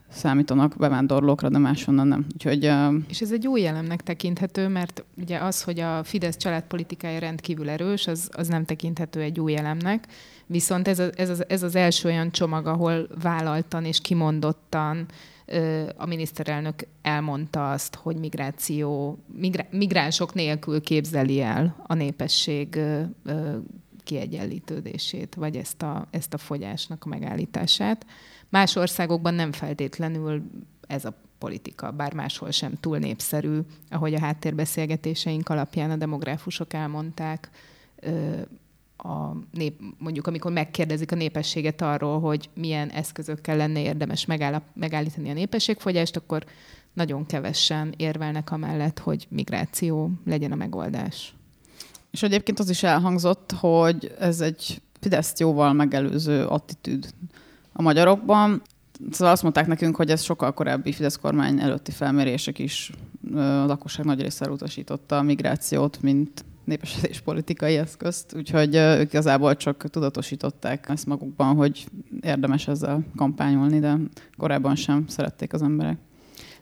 számítanak 0.09 0.75
bevándorlókra, 0.77 1.49
de 1.49 1.57
máshonnan 1.57 2.07
nem. 2.07 2.25
Úgyhogy, 2.33 2.71
és 3.07 3.21
ez 3.21 3.31
egy 3.31 3.47
új 3.47 3.61
jelemnek 3.61 4.03
tekinthető, 4.03 4.67
mert 4.67 5.03
ugye 5.21 5.37
az, 5.37 5.63
hogy 5.63 5.79
a 5.79 6.03
Fidesz 6.03 6.37
családpolitikája 6.37 7.19
rendkívül 7.19 7.69
erős, 7.69 8.07
az, 8.07 8.29
az 8.31 8.47
nem 8.47 8.65
tekinthető 8.65 9.21
egy 9.21 9.39
új 9.39 9.51
jelemnek, 9.51 10.07
viszont 10.45 10.87
ez, 10.87 10.99
a, 10.99 11.09
ez, 11.15 11.29
az, 11.29 11.49
ez 11.49 11.63
az 11.63 11.75
első 11.75 12.09
olyan 12.09 12.31
csomag, 12.31 12.67
ahol 12.67 13.07
vállaltan 13.21 13.85
és 13.85 14.01
kimondottan 14.01 15.05
a 15.95 16.05
miniszterelnök 16.05 16.87
elmondta 17.01 17.71
azt, 17.71 17.95
hogy 17.95 18.15
migráció, 18.15 19.17
migrá- 19.33 19.71
migránsok 19.71 20.33
nélkül 20.33 20.81
képzeli 20.81 21.41
el 21.41 21.83
a 21.87 21.93
népesség 21.93 22.79
kiegyenlítődését, 24.03 25.35
vagy 25.35 25.55
ezt 25.55 25.81
a, 25.81 26.07
ezt 26.11 26.33
a 26.33 26.37
fogyásnak 26.37 27.05
a 27.05 27.09
megállítását. 27.09 28.05
Más 28.49 28.75
országokban 28.75 29.33
nem 29.33 29.51
feltétlenül 29.51 30.43
ez 30.87 31.05
a 31.05 31.13
politika, 31.37 31.91
bár 31.91 32.13
máshol 32.13 32.51
sem 32.51 32.73
túl 32.79 32.97
népszerű, 32.97 33.59
ahogy 33.89 34.13
a 34.13 34.19
háttérbeszélgetéseink 34.19 35.49
alapján 35.49 35.91
a 35.91 35.95
demográfusok 35.95 36.73
elmondták, 36.73 37.49
a 39.03 39.35
nép, 39.51 39.81
mondjuk 39.97 40.27
amikor 40.27 40.51
megkérdezik 40.51 41.11
a 41.11 41.15
népességet 41.15 41.81
arról, 41.81 42.19
hogy 42.19 42.49
milyen 42.53 42.89
eszközökkel 42.89 43.57
lenne 43.57 43.81
érdemes 43.81 44.25
megáll, 44.25 44.61
megállítani 44.73 45.29
a 45.29 45.33
népességfogyást, 45.33 46.15
akkor 46.15 46.45
nagyon 46.93 47.25
kevesen 47.25 47.93
érvelnek 47.97 48.51
amellett, 48.51 48.99
hogy 48.99 49.27
migráció 49.29 50.11
legyen 50.25 50.51
a 50.51 50.55
megoldás. 50.55 51.33
És 52.11 52.23
egyébként 52.23 52.59
az 52.59 52.69
is 52.69 52.83
elhangzott, 52.83 53.51
hogy 53.51 54.15
ez 54.19 54.41
egy 54.41 54.81
Fideszt 54.99 55.39
jóval 55.39 55.73
megelőző 55.73 56.45
attitűd 56.45 57.13
a 57.73 57.81
magyarokban. 57.81 58.61
Szóval 59.11 59.33
azt 59.33 59.43
mondták 59.43 59.67
nekünk, 59.67 59.95
hogy 59.95 60.09
ez 60.09 60.21
sokkal 60.21 60.53
korábbi 60.53 60.91
Fidesz 60.91 61.15
kormány 61.15 61.59
előtti 61.59 61.91
felmérések 61.91 62.59
is 62.59 62.91
a 63.33 63.39
lakosság 63.39 64.05
nagy 64.05 64.21
része 64.21 64.49
utasította 64.49 65.17
a 65.17 65.21
migrációt, 65.21 66.01
mint 66.01 66.45
népesedés 66.69 67.19
politikai 67.19 67.77
eszközt, 67.77 68.35
úgyhogy 68.35 68.75
ők 68.75 69.13
igazából 69.13 69.55
csak 69.55 69.89
tudatosították 69.89 70.89
ezt 70.89 71.05
magukban, 71.05 71.55
hogy 71.55 71.85
érdemes 72.21 72.67
ezzel 72.67 73.05
kampányolni, 73.15 73.79
de 73.79 73.95
korábban 74.37 74.75
sem 74.75 75.07
szerették 75.07 75.53
az 75.53 75.61
emberek. 75.61 75.97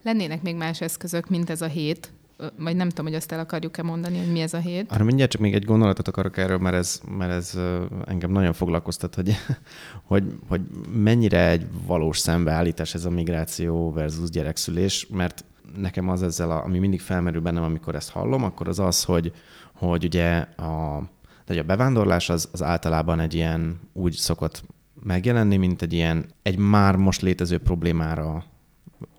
Lennének 0.02 0.42
még 0.42 0.56
más 0.56 0.82
eszközök, 0.82 1.30
mint 1.30 1.50
ez 1.50 1.62
a 1.62 1.68
hét, 1.68 2.12
vagy 2.58 2.76
nem 2.76 2.90
tudom, 2.90 3.06
hogy 3.06 3.16
azt 3.16 3.32
el 3.32 3.40
akarjuk-e 3.40 3.84
mondani, 3.84 4.18
hogy 4.18 4.32
mi 4.32 4.40
ez 4.40 4.54
a 4.54 4.58
hét. 4.58 4.92
Arra 4.92 5.04
mindjárt 5.04 5.32
csak 5.32 5.42
még 5.42 5.54
egy 5.54 5.66
gondolatot 5.66 6.08
akarok 6.08 6.38
erről, 6.38 6.58
mert 6.58 6.76
ez, 6.76 7.02
mert 7.18 7.32
ez 7.32 7.60
engem 8.06 8.32
nagyon 8.32 8.54
foglalkoztat, 8.54 9.16
hogy, 9.16 9.36
hogy, 10.12 10.24
hogy 10.48 10.62
mennyire 10.94 11.50
egy 11.50 11.68
valós 11.86 12.18
szembeállítás 12.18 12.94
ez 12.94 13.06
a 13.06 13.10
migráció 13.10 13.92
versus 13.92 14.30
gyerekszülés, 14.30 15.08
mert 15.12 15.46
nekem 15.76 16.10
az 16.10 16.24
ezzel, 16.24 16.52
a, 16.52 16.64
ami 16.64 16.80
mindig 16.80 17.02
felmerül 17.02 17.42
bennem, 17.42 17.64
amikor 17.64 17.96
ezt 17.96 18.10
hallom, 18.10 18.44
akkor 18.44 18.68
az 18.68 18.80
az, 18.80 19.04
hogy, 19.04 19.32
hogy 19.77 20.03
ugye 20.03 20.38
a, 20.39 21.03
de 21.46 21.60
a 21.60 21.63
bevándorlás 21.63 22.29
az, 22.29 22.50
az 22.51 22.63
általában 22.63 23.19
egy 23.19 23.34
ilyen 23.34 23.79
úgy 23.93 24.13
szokott 24.13 24.63
megjelenni, 25.03 25.57
mint 25.57 25.81
egy 25.81 25.93
ilyen 25.93 26.25
egy 26.41 26.57
már 26.57 26.96
most 26.96 27.22
létező 27.22 27.57
problémára 27.57 28.43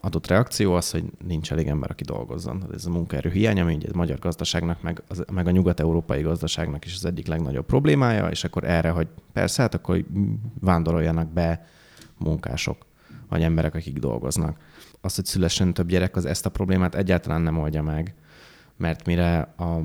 adott 0.01 0.27
reakció 0.27 0.75
az, 0.75 0.91
hogy 0.91 1.05
nincs 1.27 1.53
elég 1.53 1.67
ember, 1.67 1.91
aki 1.91 2.05
dolgozzon. 2.05 2.65
Ez 2.73 2.87
a 2.87 2.91
munkaerő 2.91 3.31
hiány, 3.31 3.61
ami 3.61 3.75
ugye 3.75 3.89
a 3.93 3.97
magyar 3.97 4.19
gazdaságnak, 4.19 4.83
meg, 4.83 5.03
az, 5.09 5.25
meg 5.33 5.47
a 5.47 5.51
nyugat-európai 5.51 6.23
gazdaságnak 6.23 6.85
is 6.85 6.95
az 6.95 7.05
egyik 7.05 7.27
legnagyobb 7.27 7.67
problémája, 7.67 8.29
és 8.29 8.45
akkor 8.45 8.65
erre, 8.65 8.91
hogy 8.91 9.09
persze, 9.33 9.63
hát 9.63 9.75
akkor 9.75 10.05
vándoroljanak 10.61 11.29
be 11.29 11.67
munkások, 12.19 12.87
vagy 13.29 13.43
emberek, 13.43 13.75
akik 13.75 13.99
dolgoznak. 13.99 14.59
Az, 15.01 15.15
hogy 15.15 15.25
szülessen 15.25 15.75
több 15.75 15.89
gyerek, 15.89 16.17
az 16.17 16.25
ezt 16.25 16.47
a 16.47 16.51
problémát 16.51 16.95
egyáltalán 16.95 17.41
nem 17.41 17.59
oldja 17.59 17.83
meg, 17.83 18.15
mert 18.77 19.07
mire 19.07 19.39
a 19.41 19.81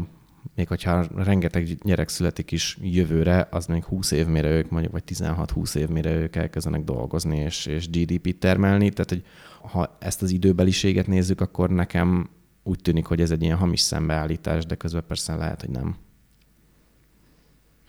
még 0.56 0.68
hogyha 0.68 1.06
rengeteg 1.16 1.78
gyerek 1.84 2.10
születik 2.10 2.52
is 2.52 2.78
jövőre, 2.82 3.48
az 3.52 3.66
még 3.66 3.84
20 3.84 4.12
év 4.12 4.28
mire 4.28 4.50
ők, 4.50 4.70
mondjuk, 4.70 4.92
vagy 4.92 5.04
16-20 5.06 5.76
év 5.76 5.88
mire 5.88 6.16
ők 6.16 6.36
elkezdenek 6.36 6.84
dolgozni 6.84 7.38
és, 7.38 7.66
és 7.66 7.90
GDP-t 7.90 8.40
termelni. 8.40 8.90
Tehát, 8.90 9.10
hogy 9.10 9.24
ha 9.72 9.98
ezt 10.00 10.22
az 10.22 10.32
időbeliséget 10.32 11.08
nézzük, 11.08 11.42
akkor 11.42 11.70
nekem 11.70 12.30
úgy 12.64 12.80
tűnik, 12.82 13.06
hogy 13.06 13.22
ez 13.22 13.32
egy 13.32 13.44
ilyen 13.44 13.58
hamis 13.58 13.82
szembeállítás, 13.82 14.66
de 14.66 14.76
közben 14.76 15.04
persze 15.08 15.36
lehet, 15.36 15.62
hogy 15.62 15.70
nem. 15.70 15.96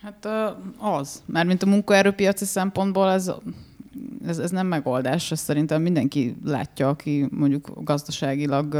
Hát 0.02 0.28
az. 0.78 1.22
Mármint 1.26 1.62
a 1.62 1.66
munkaerőpiaci 1.66 2.44
szempontból 2.44 3.10
ez, 3.10 3.32
ez, 4.26 4.38
ez 4.38 4.50
nem 4.50 4.66
megoldás. 4.66 5.30
Ezt 5.30 5.44
szerintem 5.44 5.82
mindenki 5.82 6.36
látja, 6.44 6.88
aki 6.88 7.28
mondjuk 7.30 7.84
gazdaságilag 7.84 8.76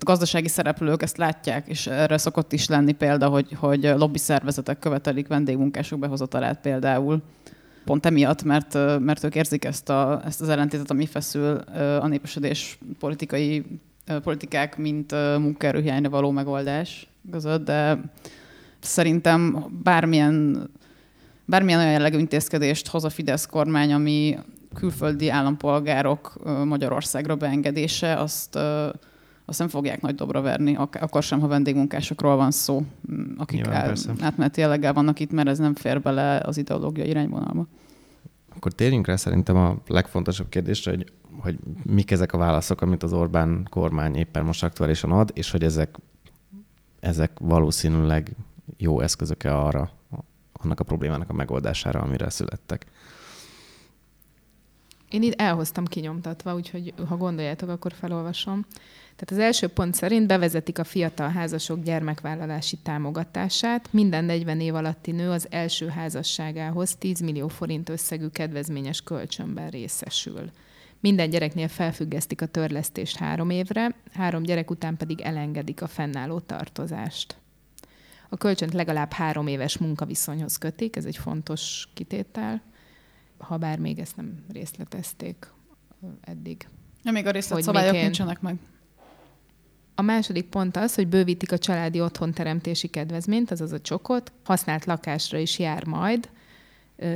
a 0.00 0.04
gazdasági 0.04 0.48
szereplők 0.48 1.02
ezt 1.02 1.16
látják, 1.16 1.68
és 1.68 1.86
erre 1.86 2.18
szokott 2.18 2.52
is 2.52 2.68
lenni 2.68 2.92
példa, 2.92 3.28
hogy, 3.28 3.56
hogy 3.58 3.82
lobby 3.82 4.18
szervezetek 4.18 4.78
követelik 4.78 5.26
vendégmunkások 5.26 5.98
behozatalát 5.98 6.60
például. 6.60 7.22
Pont 7.84 8.06
emiatt, 8.06 8.42
mert, 8.42 8.78
mert 8.98 9.24
ők 9.24 9.34
érzik 9.34 9.64
ezt, 9.64 9.88
a, 9.88 10.22
ezt 10.24 10.40
az 10.40 10.48
ellentétet, 10.48 10.90
ami 10.90 11.06
feszül 11.06 11.56
a 12.00 12.06
népesedés 12.06 12.78
politikai 12.98 13.64
politikák, 14.22 14.76
mint 14.76 15.12
munkaerőhiányra 15.38 16.08
való 16.08 16.30
megoldás 16.30 17.08
között, 17.30 17.64
de 17.64 17.98
szerintem 18.80 19.66
bármilyen, 19.82 20.68
bármilyen 21.44 21.80
olyan 21.80 21.92
jellegű 21.92 22.18
intézkedést 22.18 22.88
hoz 22.88 23.04
a 23.04 23.10
Fidesz 23.10 23.46
kormány, 23.46 23.92
ami 23.92 24.38
külföldi 24.74 25.28
állampolgárok 25.28 26.32
Magyarországra 26.64 27.36
beengedése, 27.36 28.14
azt 28.14 28.58
azt 29.48 29.58
nem 29.58 29.68
fogják 29.68 30.00
nagy 30.00 30.14
dobra 30.14 30.40
verni, 30.40 30.76
ak- 30.76 31.02
akkor 31.02 31.22
sem, 31.22 31.40
ha 31.40 31.46
vendégmunkásokról 31.46 32.36
van 32.36 32.50
szó, 32.50 32.84
mm, 33.12 33.34
akik 33.36 33.66
el, 33.66 33.94
átmeneti 34.20 34.60
jelleggel 34.60 34.92
vannak 34.92 35.20
itt, 35.20 35.30
mert 35.30 35.48
ez 35.48 35.58
nem 35.58 35.74
fér 35.74 36.00
bele 36.00 36.40
az 36.44 36.56
ideológia 36.56 37.04
irányvonalba. 37.04 37.66
Akkor 38.56 38.72
térjünk 38.72 39.06
rá 39.06 39.16
szerintem 39.16 39.56
a 39.56 39.76
legfontosabb 39.86 40.48
kérdésre, 40.48 40.90
hogy, 40.90 41.12
hogy 41.38 41.58
mik 41.82 42.10
ezek 42.10 42.32
a 42.32 42.38
válaszok, 42.38 42.80
amit 42.80 43.02
az 43.02 43.12
Orbán 43.12 43.66
kormány 43.70 44.16
éppen 44.16 44.44
most 44.44 44.62
aktuálisan 44.62 45.10
ad, 45.10 45.30
és 45.34 45.50
hogy 45.50 45.62
ezek, 45.62 45.96
ezek 47.00 47.30
valószínűleg 47.40 48.36
jó 48.76 49.00
eszközök-e 49.00 49.56
arra, 49.56 49.90
annak 50.52 50.80
a 50.80 50.84
problémának 50.84 51.30
a 51.30 51.32
megoldására, 51.32 52.00
amire 52.00 52.30
születtek. 52.30 52.86
Én 55.08 55.22
itt 55.22 55.40
elhoztam 55.40 55.84
kinyomtatva, 55.84 56.54
úgyhogy 56.54 56.94
ha 57.08 57.16
gondoljátok, 57.16 57.68
akkor 57.68 57.92
felolvasom. 57.92 58.66
Tehát 59.16 59.30
az 59.30 59.38
első 59.38 59.68
pont 59.68 59.94
szerint 59.94 60.26
bevezetik 60.26 60.78
a 60.78 60.84
fiatal 60.84 61.28
házasok 61.28 61.82
gyermekvállalási 61.82 62.76
támogatását. 62.76 63.92
Minden 63.92 64.24
40 64.24 64.60
év 64.60 64.74
alatti 64.74 65.10
nő 65.10 65.30
az 65.30 65.46
első 65.50 65.88
házasságához 65.88 66.96
10 66.96 67.20
millió 67.20 67.48
forint 67.48 67.88
összegű 67.88 68.28
kedvezményes 68.28 69.02
kölcsönben 69.02 69.70
részesül. 69.70 70.50
Minden 71.00 71.30
gyereknél 71.30 71.68
felfüggesztik 71.68 72.42
a 72.42 72.46
törlesztést 72.46 73.16
három 73.16 73.50
évre, 73.50 73.94
három 74.12 74.42
gyerek 74.42 74.70
után 74.70 74.96
pedig 74.96 75.20
elengedik 75.20 75.82
a 75.82 75.86
fennálló 75.86 76.40
tartozást. 76.40 77.36
A 78.28 78.36
kölcsönt 78.36 78.72
legalább 78.72 79.12
három 79.12 79.46
éves 79.46 79.78
munkaviszonyhoz 79.78 80.56
kötik, 80.56 80.96
ez 80.96 81.04
egy 81.04 81.16
fontos 81.16 81.88
kitétel, 81.94 82.62
ha 83.38 83.56
bár 83.56 83.78
még 83.78 83.98
ezt 83.98 84.16
nem 84.16 84.44
részletezték 84.52 85.52
eddig. 86.20 86.68
Ja, 87.02 87.12
még 87.12 87.26
a 87.26 87.30
részletszabályok 87.30 87.92
nincsenek 87.92 88.40
meg. 88.40 88.56
A 89.98 90.02
második 90.02 90.44
pont 90.44 90.76
az, 90.76 90.94
hogy 90.94 91.08
bővítik 91.08 91.52
a 91.52 91.58
családi 91.58 92.00
otthonteremtési 92.00 92.88
kedvezményt, 92.88 93.50
azaz 93.50 93.72
a 93.72 93.80
csokot, 93.80 94.32
használt 94.44 94.84
lakásra 94.84 95.38
is 95.38 95.58
jár 95.58 95.86
majd, 95.86 96.28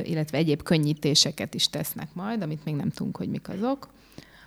illetve 0.02 0.38
egyéb 0.38 0.62
könnyítéseket 0.62 1.54
is 1.54 1.68
tesznek 1.68 2.08
majd, 2.14 2.42
amit 2.42 2.64
még 2.64 2.74
nem 2.74 2.90
tudunk, 2.90 3.16
hogy 3.16 3.28
mik 3.28 3.48
azok. 3.48 3.88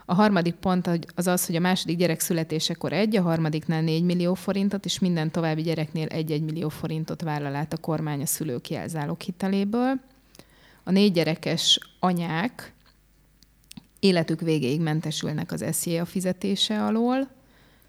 A 0.05 0.13
harmadik 0.13 0.53
pont 0.53 0.89
az 1.15 1.27
az, 1.27 1.45
hogy 1.45 1.55
a 1.55 1.59
második 1.59 1.97
gyerek 1.97 2.19
születésekor 2.19 2.93
egy, 2.93 3.15
a 3.15 3.21
harmadiknál 3.21 3.81
4 3.81 4.03
millió 4.03 4.33
forintot, 4.33 4.85
és 4.85 4.99
minden 4.99 5.31
további 5.31 5.61
gyereknél 5.61 6.07
1-1 6.09 6.43
millió 6.43 6.69
forintot 6.69 7.21
vállal 7.21 7.55
át 7.55 7.73
a 7.73 7.77
kormány 7.77 8.21
a 8.21 8.25
szülők 8.25 8.69
jelzálók 8.69 9.21
hiteléből. 9.21 9.99
A 10.83 10.91
négy 10.91 11.11
gyerekes 11.11 11.79
anyák 11.99 12.73
életük 13.99 14.41
végéig 14.41 14.81
mentesülnek 14.81 15.51
az 15.51 15.65
SZIA 15.71 16.05
fizetése 16.05 16.85
alól. 16.85 17.29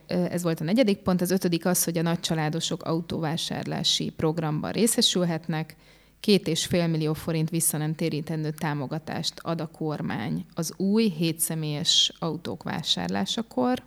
Ez 0.06 0.42
volt 0.42 0.61
a 0.61 0.64
negyedik 0.64 0.99
pont. 0.99 1.20
Az 1.20 1.30
ötödik 1.30 1.66
az, 1.66 1.84
hogy 1.84 1.99
a 1.99 2.02
nagycsaládosok 2.02 2.82
autóvásárlási 2.82 4.11
programban 4.11 4.73
részesülhetnek, 4.73 5.76
két 6.20 6.49
és 6.49 6.66
fél 6.66 6.87
millió 6.87 7.12
forint 7.12 7.50
vissza 7.50 7.76
nem 7.76 7.94
térítendő 7.94 8.50
támogatást 8.50 9.34
ad 9.42 9.61
a 9.61 9.66
kormány 9.66 10.46
az 10.54 10.73
új 10.76 11.08
hétszemélyes 11.08 12.12
autók 12.18 12.62
vásárlásakor. 12.62 13.82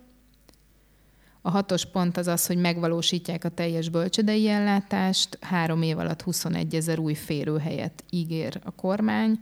A 1.40 1.50
hatos 1.50 1.84
pont 1.84 2.16
az 2.16 2.26
az, 2.26 2.46
hogy 2.46 2.56
megvalósítják 2.56 3.44
a 3.44 3.48
teljes 3.48 3.88
bölcsödei 3.88 4.48
ellátást, 4.48 5.38
három 5.40 5.82
év 5.82 5.98
alatt 5.98 6.22
21 6.22 6.74
ezer 6.74 6.98
új 6.98 7.14
férőhelyet 7.14 8.04
ígér 8.10 8.60
a 8.64 8.70
kormány, 8.70 9.38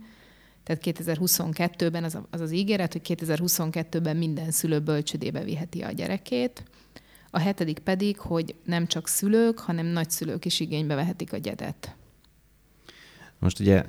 tehát 0.67 0.81
2022-ben 0.85 2.03
az, 2.03 2.19
az 2.29 2.41
az 2.41 2.51
ígéret, 2.51 2.91
hogy 2.91 3.01
2022-ben 3.03 4.17
minden 4.17 4.51
szülő 4.51 4.79
bölcsödébe 4.79 5.43
viheti 5.43 5.81
a 5.81 5.91
gyerekét. 5.91 6.63
A 7.29 7.39
hetedik 7.39 7.79
pedig, 7.79 8.19
hogy 8.19 8.55
nem 8.63 8.87
csak 8.87 9.07
szülők, 9.07 9.59
hanem 9.59 9.85
nagyszülők 9.85 10.45
is 10.45 10.59
igénybe 10.59 10.95
vehetik 10.95 11.33
a 11.33 11.37
gyedet. 11.37 11.95
Most 13.39 13.59
ugye 13.59 13.85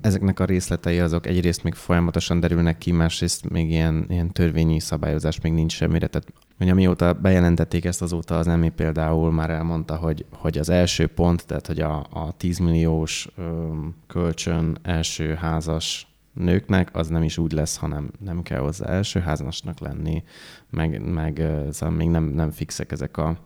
ezeknek 0.00 0.40
a 0.40 0.44
részletei 0.44 0.98
azok 0.98 1.26
egyrészt 1.26 1.62
még 1.62 1.74
folyamatosan 1.74 2.40
derülnek 2.40 2.78
ki, 2.78 2.92
másrészt 2.92 3.48
még 3.48 3.70
ilyen, 3.70 4.06
ilyen 4.08 4.32
törvényi 4.32 4.80
szabályozás 4.80 5.40
még 5.40 5.52
nincs 5.52 5.72
semmire. 5.72 6.06
Tehát 6.06 6.32
hogy 6.56 6.68
amióta 6.68 7.12
bejelentették 7.12 7.84
ezt 7.84 8.02
azóta 8.02 8.38
az 8.38 8.48
EMI 8.48 8.68
például 8.68 9.32
már 9.32 9.50
elmondta, 9.50 9.96
hogy, 9.96 10.24
hogy 10.32 10.58
az 10.58 10.68
első 10.68 11.06
pont, 11.06 11.46
tehát 11.46 11.66
hogy 11.66 11.80
a, 11.80 12.06
a 12.10 12.32
10 12.36 12.58
milliós 12.58 13.28
ö, 13.36 13.72
kölcsön 14.06 14.78
első 14.82 15.34
házas 15.34 16.06
nőknek 16.32 16.96
az 16.96 17.08
nem 17.08 17.22
is 17.22 17.38
úgy 17.38 17.52
lesz, 17.52 17.76
hanem 17.76 18.10
nem 18.18 18.42
kell 18.42 18.60
hozzá 18.60 18.86
első 18.86 19.20
házasnak 19.20 19.78
lenni, 19.78 20.24
meg, 20.70 21.12
meg 21.12 21.42
szóval 21.70 21.96
még 21.96 22.08
nem, 22.08 22.24
nem 22.24 22.50
fixek 22.50 22.92
ezek 22.92 23.16
a 23.16 23.38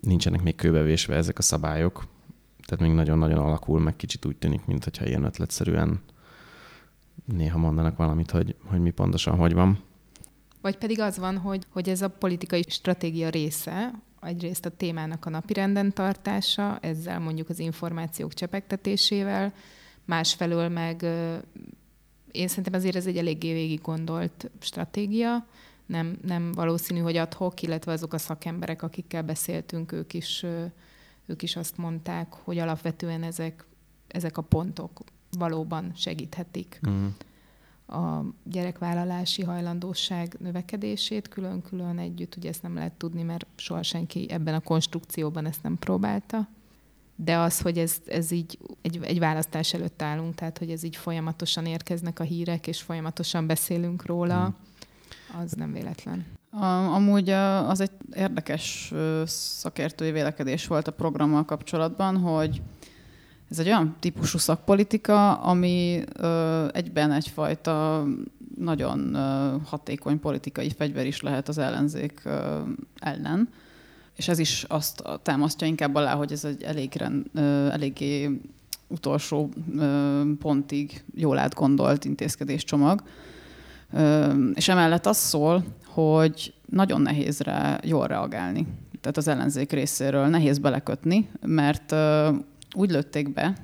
nincsenek 0.00 0.42
még 0.42 0.54
kőbevésve 0.54 1.14
ezek 1.14 1.38
a 1.38 1.42
szabályok, 1.42 2.04
tehát 2.66 2.84
még 2.84 2.96
nagyon-nagyon 2.96 3.38
alakul, 3.38 3.80
meg 3.80 3.96
kicsit 3.96 4.24
úgy 4.24 4.36
tűnik, 4.36 4.66
mintha 4.66 5.06
ilyen 5.06 5.24
ötletszerűen 5.24 6.00
néha 7.24 7.58
mondanak 7.58 7.96
valamit, 7.96 8.30
hogy, 8.30 8.56
hogy 8.64 8.80
mi 8.80 8.90
pontosan 8.90 9.36
hogy 9.36 9.52
van. 9.52 9.78
Vagy 10.62 10.76
pedig 10.76 11.00
az 11.00 11.18
van, 11.18 11.38
hogy, 11.38 11.66
hogy 11.68 11.88
ez 11.88 12.02
a 12.02 12.08
politikai 12.08 12.64
stratégia 12.68 13.28
része, 13.28 13.92
egyrészt 14.20 14.64
a 14.64 14.76
témának 14.76 15.26
a 15.26 15.30
napirenden 15.30 15.92
tartása, 15.92 16.78
ezzel 16.80 17.20
mondjuk 17.20 17.48
az 17.48 17.58
információk 17.58 18.34
csepegtetésével, 18.34 19.52
másfelől 20.04 20.68
meg 20.68 21.02
én 22.30 22.48
szerintem 22.48 22.74
azért 22.74 22.96
ez 22.96 23.06
egy 23.06 23.16
eléggé 23.16 23.52
végig 23.52 23.80
gondolt 23.80 24.50
stratégia, 24.58 25.46
nem, 25.86 26.18
nem 26.24 26.52
valószínű, 26.52 27.00
hogy 27.00 27.16
adhok, 27.16 27.62
illetve 27.62 27.92
azok 27.92 28.12
a 28.12 28.18
szakemberek, 28.18 28.82
akikkel 28.82 29.22
beszéltünk, 29.22 29.92
ők 29.92 30.14
is 30.14 30.44
ők 31.26 31.42
is 31.42 31.56
azt 31.56 31.76
mondták, 31.76 32.32
hogy 32.32 32.58
alapvetően 32.58 33.22
ezek, 33.22 33.64
ezek 34.08 34.36
a 34.36 34.42
pontok 34.42 35.00
valóban 35.30 35.92
segíthetik 35.94 36.80
uh-huh. 36.82 37.06
A 37.86 38.20
gyerekvállalási 38.44 39.42
hajlandóság 39.42 40.36
növekedését 40.38 41.28
külön-külön 41.28 41.98
együtt. 41.98 42.36
Ugye 42.36 42.48
ezt 42.48 42.62
nem 42.62 42.74
lehet 42.74 42.92
tudni, 42.92 43.22
mert 43.22 43.46
soha 43.56 43.82
senki 43.82 44.30
ebben 44.30 44.54
a 44.54 44.60
konstrukcióban 44.60 45.46
ezt 45.46 45.62
nem 45.62 45.78
próbálta. 45.78 46.48
De 47.16 47.36
az, 47.36 47.60
hogy 47.60 47.78
ez, 47.78 47.96
ez 48.06 48.30
így 48.30 48.58
egy, 48.82 48.98
egy 49.02 49.18
választás 49.18 49.74
előtt 49.74 50.02
állunk, 50.02 50.34
tehát 50.34 50.58
hogy 50.58 50.70
ez 50.70 50.82
így 50.82 50.96
folyamatosan 50.96 51.66
érkeznek 51.66 52.20
a 52.20 52.24
hírek, 52.24 52.66
és 52.66 52.80
folyamatosan 52.80 53.46
beszélünk 53.46 54.06
róla, 54.06 54.38
uh-huh. 54.38 55.42
az 55.42 55.52
nem 55.52 55.72
véletlen. 55.72 56.26
Amúgy 56.94 57.30
az 57.30 57.80
egy 57.80 57.90
érdekes 58.14 58.92
szakértői 59.24 60.10
vélekedés 60.10 60.66
volt 60.66 60.88
a 60.88 60.92
programmal 60.92 61.44
kapcsolatban, 61.44 62.16
hogy 62.16 62.62
ez 63.52 63.58
egy 63.58 63.66
olyan 63.66 63.96
típusú 64.00 64.38
szakpolitika, 64.38 65.32
ami 65.34 66.04
egyben 66.72 67.12
egyfajta 67.12 68.04
nagyon 68.58 69.16
hatékony 69.64 70.20
politikai 70.20 70.70
fegyver 70.76 71.06
is 71.06 71.20
lehet 71.20 71.48
az 71.48 71.58
ellenzék 71.58 72.22
ellen. 72.98 73.48
És 74.16 74.28
ez 74.28 74.38
is 74.38 74.64
azt 74.68 75.02
támasztja 75.22 75.66
inkább 75.66 75.94
alá, 75.94 76.14
hogy 76.14 76.32
ez 76.32 76.44
egy 76.44 76.62
elég, 76.62 77.02
eléggé 77.70 78.40
utolsó 78.88 79.48
pontig 80.38 81.04
jól 81.14 81.38
átgondolt 81.38 82.04
intézkedéscsomag. 82.04 83.02
És 84.54 84.68
emellett 84.68 85.06
az 85.06 85.16
szól, 85.16 85.64
hogy 85.86 86.54
nagyon 86.66 87.00
nehéz 87.00 87.40
rá 87.40 87.78
jól 87.84 88.06
reagálni. 88.06 88.66
Tehát 89.00 89.16
az 89.16 89.28
ellenzék 89.28 89.72
részéről 89.72 90.26
nehéz 90.26 90.58
belekötni, 90.58 91.28
mert 91.40 91.94
úgy 92.74 92.90
lőtték 92.90 93.32
be 93.32 93.54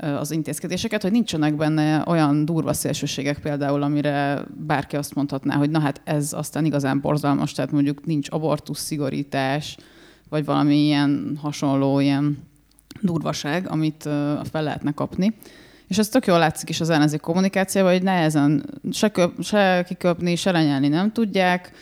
az 0.00 0.30
intézkedéseket, 0.30 1.02
hogy 1.02 1.10
nincsenek 1.10 1.56
benne 1.56 2.02
olyan 2.06 2.44
durva 2.44 2.72
szélsőségek 2.72 3.38
például, 3.38 3.82
amire 3.82 4.44
bárki 4.66 4.96
azt 4.96 5.14
mondhatná, 5.14 5.56
hogy 5.56 5.70
na 5.70 5.80
hát 5.80 6.00
ez 6.04 6.32
aztán 6.32 6.64
igazán 6.64 7.00
borzalmas, 7.00 7.52
tehát 7.52 7.70
mondjuk 7.70 8.06
nincs 8.06 8.30
abortusz 8.30 8.80
szigorítás, 8.80 9.76
vagy 10.28 10.44
valami 10.44 10.76
ilyen 10.76 11.38
hasonló 11.42 12.00
ilyen 12.00 12.38
durvaság, 13.00 13.70
amit 13.70 14.02
fel 14.50 14.62
lehetne 14.62 14.92
kapni. 14.92 15.34
És 15.88 15.98
ez 15.98 16.08
tök 16.08 16.26
jól 16.26 16.38
látszik 16.38 16.68
is 16.68 16.80
az 16.80 16.90
ellenzék 16.90 17.20
kommunikációban, 17.20 17.92
hogy 17.92 18.02
nehezen 18.02 18.64
se, 18.92 19.08
köp, 19.08 19.42
se 19.42 19.84
kiköpni, 19.88 20.36
se 20.36 20.50
lenyelni 20.50 20.88
nem 20.88 21.12
tudják. 21.12 21.72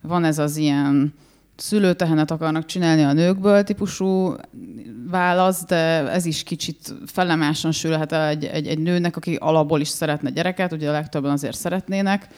Van 0.00 0.24
ez 0.24 0.38
az 0.38 0.56
ilyen 0.56 1.14
szülőtehenet 1.56 2.30
akarnak 2.30 2.66
csinálni 2.66 3.02
a 3.02 3.12
nőkből 3.12 3.62
típusú 3.62 4.34
válasz, 5.10 5.64
de 5.64 6.10
ez 6.10 6.26
is 6.26 6.42
kicsit 6.42 6.94
felemásan 7.06 7.72
sülhet 7.72 8.12
el 8.12 8.28
egy, 8.28 8.44
egy, 8.44 8.66
egy 8.66 8.78
nőnek, 8.78 9.16
aki 9.16 9.34
alapból 9.34 9.80
is 9.80 9.88
szeretne 9.88 10.30
gyereket, 10.30 10.72
ugye 10.72 10.88
a 10.88 10.92
legtöbben 10.92 11.30
azért 11.30 11.56
szeretnének, 11.56 12.28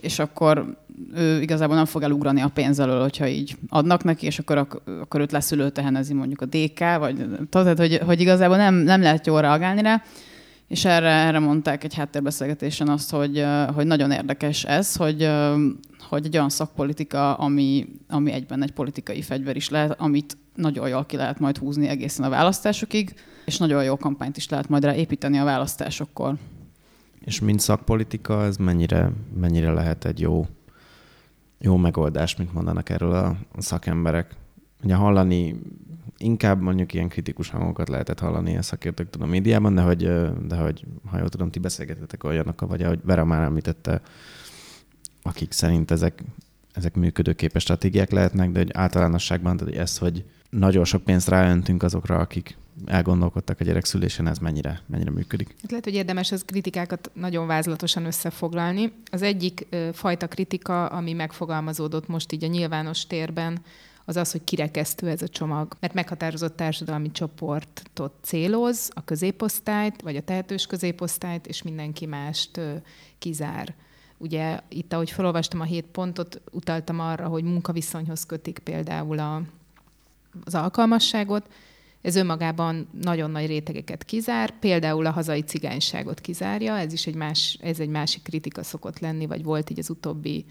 és 0.00 0.18
akkor 0.18 0.76
ő 1.14 1.40
igazából 1.40 1.76
nem 1.76 1.84
fog 1.84 2.02
elugrani 2.02 2.40
a 2.40 2.50
pénz 2.54 2.78
elől, 2.78 3.00
hogyha 3.00 3.26
így 3.26 3.56
adnak 3.68 4.04
neki, 4.04 4.26
és 4.26 4.38
akkor, 4.38 4.66
akkor 5.00 5.20
őt 5.20 5.32
leszülőtehenezi 5.32 6.14
mondjuk 6.14 6.40
a 6.40 6.46
DK, 6.46 6.78
vagy 6.98 7.26
tehát, 7.50 7.78
hogy, 7.78 8.00
hogy 8.04 8.20
igazából 8.20 8.56
nem, 8.56 8.74
nem 8.74 9.02
lehet 9.02 9.26
jól 9.26 9.40
reagálni 9.40 9.82
rá. 9.82 10.02
És 10.72 10.84
erre, 10.84 11.08
erre 11.08 11.38
mondták 11.38 11.84
egy 11.84 11.94
háttérbeszélgetésen 11.94 12.88
azt, 12.88 13.10
hogy, 13.10 13.44
hogy 13.74 13.86
nagyon 13.86 14.10
érdekes 14.10 14.64
ez, 14.64 14.96
hogy, 14.96 15.30
hogy 16.08 16.26
egy 16.26 16.36
olyan 16.36 16.48
szakpolitika, 16.48 17.34
ami, 17.34 17.88
ami 18.08 18.32
egyben 18.32 18.62
egy 18.62 18.72
politikai 18.72 19.22
fegyver 19.22 19.56
is 19.56 19.68
lehet, 19.68 20.00
amit 20.00 20.36
nagyon 20.54 20.88
jól 20.88 21.04
ki 21.04 21.16
lehet 21.16 21.38
majd 21.38 21.58
húzni 21.58 21.88
egészen 21.88 22.24
a 22.24 22.28
választásokig, 22.28 23.14
és 23.44 23.58
nagyon 23.58 23.84
jó 23.84 23.96
kampányt 23.96 24.36
is 24.36 24.48
lehet 24.48 24.68
majd 24.68 24.84
rá 24.84 24.94
építeni 24.94 25.38
a 25.38 25.44
választásokkor. 25.44 26.36
És 27.20 27.40
mint 27.40 27.60
szakpolitika, 27.60 28.44
ez 28.44 28.56
mennyire, 28.56 29.12
mennyire 29.40 29.72
lehet 29.72 30.04
egy 30.04 30.20
jó, 30.20 30.46
jó 31.58 31.76
megoldás, 31.76 32.36
mint 32.36 32.52
mondanak 32.52 32.88
erről 32.88 33.12
a 33.12 33.36
szakemberek? 33.58 34.34
Ugye 34.82 34.94
hallani 34.94 35.60
inkább 36.22 36.60
mondjuk 36.60 36.94
ilyen 36.94 37.08
kritikus 37.08 37.50
hangokat 37.50 37.88
lehetett 37.88 38.18
hallani 38.18 38.56
a 38.56 38.62
szakértőktől 38.62 39.22
a 39.22 39.26
médiában, 39.26 39.74
de 39.74 39.82
hogy, 39.82 40.02
de 40.46 40.56
hogy 40.56 40.84
ha 41.10 41.18
jól 41.18 41.28
tudom, 41.28 41.50
ti 41.50 41.58
beszélgetetek 41.58 42.24
olyanokkal, 42.24 42.68
vagy 42.68 42.82
ahogy 42.82 43.00
Vera 43.04 43.24
már 43.24 43.42
említette, 43.42 44.00
akik 45.22 45.52
szerint 45.52 45.90
ezek, 45.90 46.22
ezek 46.72 46.94
működőképes 46.94 47.62
stratégiák 47.62 48.10
lehetnek, 48.10 48.50
de 48.50 48.60
egy 48.60 48.70
általánosságban, 48.72 49.56
tehát 49.56 49.74
ez, 49.74 49.98
hogy 49.98 50.24
nagyon 50.50 50.84
sok 50.84 51.02
pénzt 51.02 51.28
ráöntünk 51.28 51.82
azokra, 51.82 52.18
akik 52.18 52.56
elgondolkodtak 52.86 53.60
a 53.60 53.64
gyerek 53.64 53.84
szülésen, 53.84 54.26
ez 54.26 54.38
mennyire, 54.38 54.80
mennyire 54.86 55.10
működik. 55.10 55.54
Hát 55.62 55.70
lehet, 55.70 55.84
hogy 55.84 55.94
érdemes 55.94 56.32
az 56.32 56.42
kritikákat 56.46 57.10
nagyon 57.14 57.46
vázlatosan 57.46 58.04
összefoglalni. 58.04 58.92
Az 59.10 59.22
egyik 59.22 59.66
fajta 59.92 60.28
kritika, 60.28 60.86
ami 60.86 61.12
megfogalmazódott 61.12 62.08
most 62.08 62.32
így 62.32 62.44
a 62.44 62.46
nyilvános 62.46 63.06
térben, 63.06 63.58
az 64.04 64.16
az, 64.16 64.32
hogy 64.32 64.44
kirekesztő 64.44 65.08
ez 65.08 65.22
a 65.22 65.28
csomag, 65.28 65.76
mert 65.80 65.94
meghatározott 65.94 66.56
társadalmi 66.56 67.10
csoportot 67.10 68.12
céloz, 68.22 68.90
a 68.94 69.04
középosztályt, 69.04 70.02
vagy 70.02 70.16
a 70.16 70.22
tehetős 70.22 70.66
középosztályt, 70.66 71.46
és 71.46 71.62
mindenki 71.62 72.06
mást 72.06 72.60
kizár. 73.18 73.74
Ugye 74.18 74.60
itt, 74.68 74.92
ahogy 74.92 75.10
felolvastam 75.10 75.60
a 75.60 75.64
hét 75.64 75.86
pontot, 75.86 76.40
utaltam 76.50 77.00
arra, 77.00 77.26
hogy 77.26 77.44
munkaviszonyhoz 77.44 78.26
kötik 78.26 78.58
például 78.58 79.18
a, 79.18 79.42
az 80.44 80.54
alkalmasságot, 80.54 81.46
Ez 82.02 82.16
önmagában 82.16 82.88
nagyon 83.02 83.30
nagy 83.30 83.46
rétegeket 83.46 84.04
kizár, 84.04 84.58
például 84.58 85.06
a 85.06 85.10
hazai 85.10 85.40
cigányságot 85.40 86.20
kizárja, 86.20 86.78
ez 86.78 86.92
is 86.92 87.06
egy, 87.06 87.14
más, 87.14 87.58
ez 87.60 87.80
egy 87.80 87.88
másik 87.88 88.22
kritika 88.22 88.62
szokott 88.62 88.98
lenni, 88.98 89.26
vagy 89.26 89.42
volt 89.42 89.70
így 89.70 89.78
az 89.78 89.90
utóbbi 89.90 90.44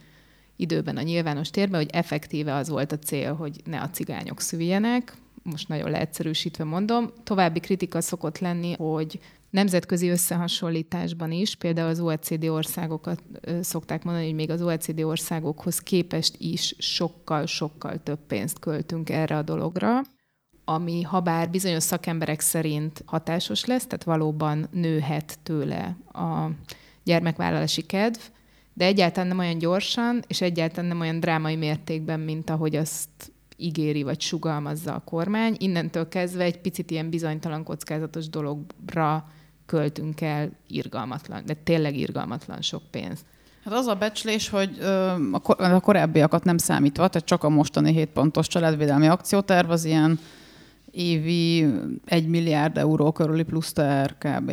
időben 0.56 0.98
a 0.98 1.02
nyilvános 1.02 1.50
térben, 1.50 1.80
hogy 1.80 1.90
effektíve 1.92 2.56
az 2.56 2.70
volt 2.70 2.92
a 2.92 3.00
cél, 3.00 3.34
hogy 3.34 3.62
ne 3.66 3.82
a 3.82 3.90
cigányok 3.90 4.42
szüljenek, 4.42 5.14
most 5.44 5.68
nagyon 5.68 5.92
leegyszerűsítve 5.92 6.64
mondom. 6.64 7.12
További 7.24 7.60
kritika 7.60 8.02
szokott 8.02 8.40
lenni, 8.40 8.74
hogy 8.74 9.20
nemzetközi 9.50 10.10
összehasonlításban 10.10 11.32
is, 11.32 11.56
például 11.56 11.90
az 11.90 12.00
OECD 12.00 12.46
országokat 12.46 13.22
szokták 13.62 14.04
mondani, 14.04 14.26
hogy 14.26 14.36
még 14.36 14.50
az 14.50 14.62
OECD 14.62 15.02
országokhoz 15.02 15.80
képest 15.80 16.36
is 16.38 16.76
sokkal-sokkal 16.78 18.04
több 18.04 18.20
pénzt 18.28 18.60
költünk 18.60 19.10
erre 19.10 19.38
a 19.38 19.42
dologra, 19.42 20.02
ami 20.66 21.02
ha 21.02 21.20
bár 21.20 21.50
bizonyos 21.50 21.84
szakemberek 21.84 22.40
szerint 22.40 23.04
hatásos 23.06 23.66
lesz, 23.66 23.86
tehát 23.86 24.04
valóban 24.04 24.68
nőhet 24.72 25.40
tőle 25.44 25.98
a 26.14 26.50
gyermekvállalási 27.04 27.82
kedv, 27.82 28.20
de 28.74 28.86
egyáltalán 28.86 29.28
nem 29.28 29.40
olyan 29.40 29.58
gyorsan, 29.58 30.24
és 30.28 30.42
egyáltalán 30.42 30.86
nem 30.86 31.00
olyan 31.00 31.20
drámai 31.20 31.56
mértékben, 31.56 32.20
mint 32.20 32.50
ahogy 32.50 32.76
azt 32.76 33.10
ígéri 33.58 34.04
vagy 34.04 34.22
sugalmazza 34.22 34.94
a 34.94 35.02
kormány. 35.06 35.56
Innentől 35.60 36.08
kezdve 36.08 36.44
egy 36.44 36.58
picit 36.58 36.92
ilyen 36.92 37.10
bizonytalan 37.10 37.64
kockázatos 37.64 38.30
dologra 38.30 39.30
költünk 39.66 40.22
el 40.22 40.52
irgalmatlan, 40.68 41.44
de 41.46 41.54
tényleg 41.54 41.98
irgalmatlan 41.98 42.62
sok 42.62 42.82
pénzt. 42.92 43.26
Hát 43.64 43.74
az 43.74 43.86
a 43.86 43.96
becslés, 43.96 44.50
hogy 44.50 44.80
a 45.58 45.80
korábbiakat 45.80 46.44
nem 46.44 46.58
számítva, 46.58 47.08
tehát 47.08 47.28
csak 47.28 47.44
a 47.44 47.50
mostani 47.50 47.94
7 47.94 48.10
pontos 48.10 48.48
családvédelmi 48.48 49.08
akcióterv 49.08 49.70
az 49.70 49.86
ilyen 49.86 50.20
évi 50.92 51.66
1 52.06 52.28
milliárd 52.28 52.78
euró 52.78 53.12
körüli 53.12 53.44
plusz 53.44 53.74
kb. 54.18 54.52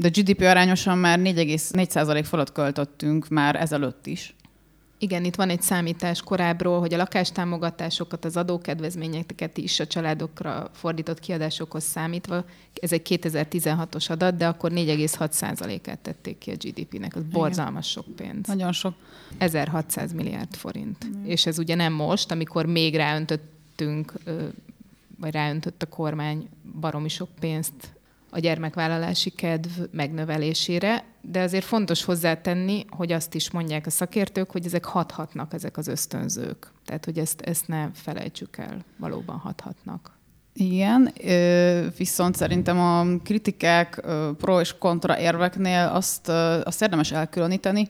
De 0.00 0.08
GDP 0.08 0.40
arányosan 0.40 0.98
már 0.98 1.18
4,4% 1.18 2.24
fölött 2.28 2.52
költöttünk 2.52 3.28
már 3.28 3.56
ezelőtt 3.56 4.06
is. 4.06 4.34
Igen, 4.98 5.24
itt 5.24 5.34
van 5.34 5.50
egy 5.50 5.62
számítás 5.62 6.20
korábbról, 6.20 6.80
hogy 6.80 6.94
a 6.94 6.96
lakástámogatásokat, 6.96 8.24
az 8.24 8.36
adókedvezményeket 8.36 9.56
is 9.56 9.80
a 9.80 9.86
családokra 9.86 10.70
fordított 10.72 11.20
kiadásokhoz 11.20 11.84
számítva, 11.84 12.44
ez 12.80 12.92
egy 12.92 13.02
2016-os 13.08 14.10
adat, 14.10 14.36
de 14.36 14.46
akkor 14.46 14.70
4,6%-át 14.74 15.98
tették 15.98 16.38
ki 16.38 16.50
a 16.50 16.54
GDP-nek. 16.54 17.16
Az 17.16 17.22
borzalmas 17.22 17.90
sok 17.90 18.06
pénz. 18.16 18.46
Nagyon 18.46 18.72
sok. 18.72 18.94
1600 19.38 20.12
milliárd 20.12 20.54
forint. 20.54 21.06
Mm. 21.06 21.24
És 21.24 21.46
ez 21.46 21.58
ugye 21.58 21.74
nem 21.74 21.92
most, 21.92 22.30
amikor 22.30 22.66
még 22.66 22.94
ráöntöttünk, 22.94 24.12
vagy 25.20 25.32
ráöntött 25.32 25.82
a 25.82 25.86
kormány 25.86 26.48
baromi 26.80 27.08
sok 27.08 27.28
pénzt 27.40 27.96
a 28.30 28.38
gyermekvállalási 28.38 29.30
kedv 29.30 29.70
megnövelésére, 29.90 31.04
de 31.20 31.40
azért 31.40 31.64
fontos 31.64 32.04
hozzátenni, 32.04 32.84
hogy 32.88 33.12
azt 33.12 33.34
is 33.34 33.50
mondják 33.50 33.86
a 33.86 33.90
szakértők, 33.90 34.50
hogy 34.50 34.66
ezek 34.66 34.84
hathatnak, 34.84 35.52
ezek 35.54 35.76
az 35.76 35.88
ösztönzők. 35.88 36.72
Tehát, 36.84 37.04
hogy 37.04 37.18
ezt, 37.18 37.40
ezt 37.40 37.68
ne 37.68 37.88
felejtsük 37.92 38.56
el, 38.56 38.84
valóban 38.96 39.36
hathatnak. 39.36 40.16
Igen, 40.52 41.12
viszont 41.96 42.36
szerintem 42.36 42.78
a 42.78 43.04
kritikák 43.22 44.02
pro 44.38 44.60
és 44.60 44.78
kontra 44.78 45.18
érveknél 45.18 45.90
azt, 45.92 46.28
azt 46.64 46.82
érdemes 46.82 47.12
elkülöníteni, 47.12 47.88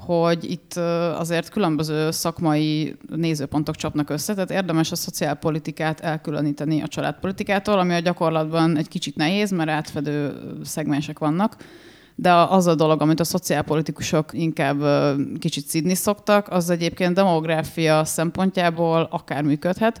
hogy 0.00 0.50
itt 0.50 0.76
azért 1.16 1.48
különböző 1.48 2.10
szakmai 2.10 2.96
nézőpontok 3.16 3.74
csapnak 3.74 4.10
össze, 4.10 4.34
tehát 4.34 4.50
érdemes 4.50 4.92
a 4.92 4.96
szociálpolitikát 4.96 6.00
elkülöníteni 6.00 6.82
a 6.82 6.88
családpolitikától, 6.88 7.78
ami 7.78 7.94
a 7.94 7.98
gyakorlatban 7.98 8.76
egy 8.76 8.88
kicsit 8.88 9.16
nehéz, 9.16 9.50
mert 9.50 9.70
átfedő 9.70 10.32
szegmensek 10.64 11.18
vannak, 11.18 11.56
de 12.14 12.32
az 12.32 12.66
a 12.66 12.74
dolog, 12.74 13.00
amit 13.00 13.20
a 13.20 13.24
szociálpolitikusok 13.24 14.30
inkább 14.32 14.82
kicsit 15.38 15.66
szidni 15.66 15.94
szoktak, 15.94 16.48
az 16.48 16.70
egyébként 16.70 17.14
demográfia 17.14 18.04
szempontjából 18.04 19.08
akár 19.10 19.42
működhet, 19.42 20.00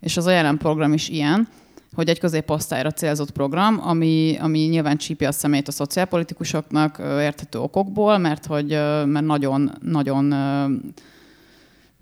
és 0.00 0.16
az 0.16 0.26
a 0.26 0.30
jelen 0.30 0.58
program 0.58 0.92
is 0.92 1.08
ilyen, 1.08 1.48
hogy 1.96 2.08
egy 2.08 2.18
középosztályra 2.18 2.90
célzott 2.90 3.30
program, 3.30 3.80
ami, 3.82 4.36
ami 4.40 4.58
nyilván 4.58 4.96
csípi 4.96 5.24
a 5.24 5.32
szemét 5.32 5.68
a 5.68 5.72
szociálpolitikusoknak 5.72 6.98
érthető 6.98 7.58
okokból, 7.58 8.18
mert 8.18 8.46
hogy 8.46 8.68
mert 9.06 9.24
nagyon, 9.24 9.72
nagyon 9.82 10.34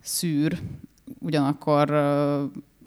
szűr, 0.03 0.59
ugyanakkor 1.19 1.91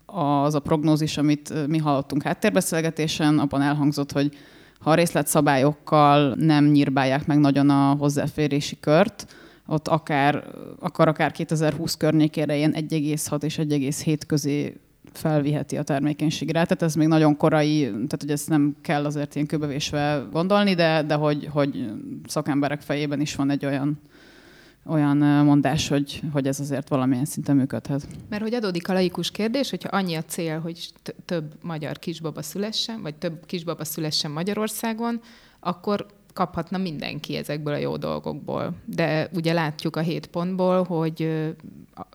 az 0.05 0.55
a 0.55 0.59
prognózis, 0.59 1.17
amit 1.17 1.67
mi 1.67 1.77
hallottunk 1.77 2.23
háttérbeszélgetésen, 2.23 3.39
abban 3.39 3.61
elhangzott, 3.61 4.11
hogy 4.11 4.37
ha 4.79 4.89
a 4.89 4.95
részletszabályokkal 4.95 6.35
nem 6.35 6.65
nyírbálják 6.65 7.25
meg 7.25 7.39
nagyon 7.39 7.69
a 7.69 7.95
hozzáférési 7.99 8.79
kört, 8.79 9.35
ott 9.67 9.87
akár, 9.87 10.43
akar 10.79 11.07
akár 11.07 11.31
2020 11.31 11.95
környékére 11.95 12.55
ilyen 12.55 12.73
1,6 12.73 13.43
és 13.43 13.55
1,7 13.55 14.19
közé 14.27 14.75
felviheti 15.13 15.77
a 15.77 15.83
termékenységi 15.83 16.51
rátát. 16.51 16.81
Ez 16.81 16.95
még 16.95 17.07
nagyon 17.07 17.37
korai, 17.37 17.81
tehát 17.81 18.17
hogy 18.19 18.31
ezt 18.31 18.49
nem 18.49 18.75
kell 18.81 19.05
azért 19.05 19.35
ilyen 19.35 19.47
köbevésve 19.47 20.27
gondolni, 20.31 20.73
de, 20.73 21.03
de 21.03 21.13
hogy, 21.13 21.47
hogy 21.51 21.91
szakemberek 22.27 22.81
fejében 22.81 23.21
is 23.21 23.35
van 23.35 23.49
egy 23.49 23.65
olyan 23.65 23.99
olyan 24.89 25.17
mondás, 25.45 25.87
hogy, 25.87 26.21
hogy 26.31 26.47
ez 26.47 26.59
azért 26.59 26.89
valamilyen 26.89 27.25
szinten 27.25 27.55
működhet. 27.55 28.07
Mert 28.29 28.41
hogy 28.41 28.53
adódik 28.53 28.89
a 28.89 28.93
laikus 28.93 29.31
kérdés, 29.31 29.69
hogyha 29.69 29.97
annyi 29.97 30.15
a 30.15 30.23
cél, 30.23 30.59
hogy 30.59 30.89
több 31.25 31.53
magyar 31.61 31.99
kisbaba 31.99 32.41
szülessen, 32.41 33.01
vagy 33.01 33.15
több 33.15 33.45
kisbaba 33.45 33.85
szülessen 33.85 34.31
Magyarországon, 34.31 35.21
akkor 35.59 36.05
kaphatna 36.37 36.77
mindenki 36.77 37.35
ezekből 37.35 37.73
a 37.73 37.77
jó 37.77 37.97
dolgokból. 37.97 38.73
De 38.85 39.29
ugye 39.33 39.53
látjuk 39.53 39.95
a 39.95 39.99
hét 39.99 40.27
pontból, 40.27 40.83
hogy 40.83 41.45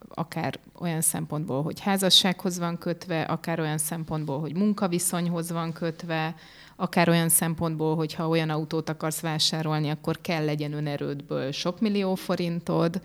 akár 0.08 0.58
olyan 0.80 1.00
szempontból, 1.00 1.62
hogy 1.62 1.80
házassághoz 1.80 2.58
van 2.58 2.78
kötve, 2.78 3.22
akár 3.22 3.60
olyan 3.60 3.78
szempontból, 3.78 4.40
hogy 4.40 4.56
munkaviszonyhoz 4.56 5.52
van 5.52 5.72
kötve, 5.72 6.34
akár 6.76 7.08
olyan 7.08 7.28
szempontból, 7.28 7.96
hogy 7.96 8.14
ha 8.14 8.28
olyan 8.28 8.50
autót 8.50 8.88
akarsz 8.88 9.20
vásárolni, 9.20 9.88
akkor 9.88 10.20
kell 10.20 10.44
legyen 10.44 10.72
önerődből 10.72 11.50
sok 11.52 11.80
millió 11.80 12.14
forintod, 12.14 13.00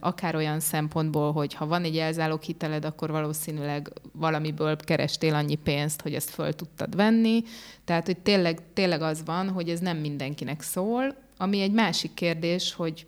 akár 0.00 0.36
olyan 0.36 0.60
szempontból, 0.60 1.32
hogy 1.32 1.54
ha 1.54 1.66
van 1.66 1.84
egy 1.84 1.96
elzálók 1.96 2.42
hiteled, 2.42 2.84
akkor 2.84 3.10
valószínűleg 3.10 3.92
valamiből 4.12 4.76
kerestél 4.76 5.34
annyi 5.34 5.54
pénzt, 5.54 6.00
hogy 6.00 6.14
ezt 6.14 6.30
föl 6.30 6.52
tudtad 6.52 6.96
venni. 6.96 7.42
Tehát, 7.84 8.06
hogy 8.06 8.18
tényleg, 8.18 8.60
tényleg 8.72 9.02
az 9.02 9.22
van, 9.24 9.48
hogy 9.48 9.68
ez 9.68 9.80
nem 9.80 9.96
mindenkinek 9.96 10.62
szól, 10.62 11.14
ami 11.36 11.60
egy 11.60 11.72
másik 11.72 12.14
kérdés, 12.14 12.72
hogy 12.72 13.06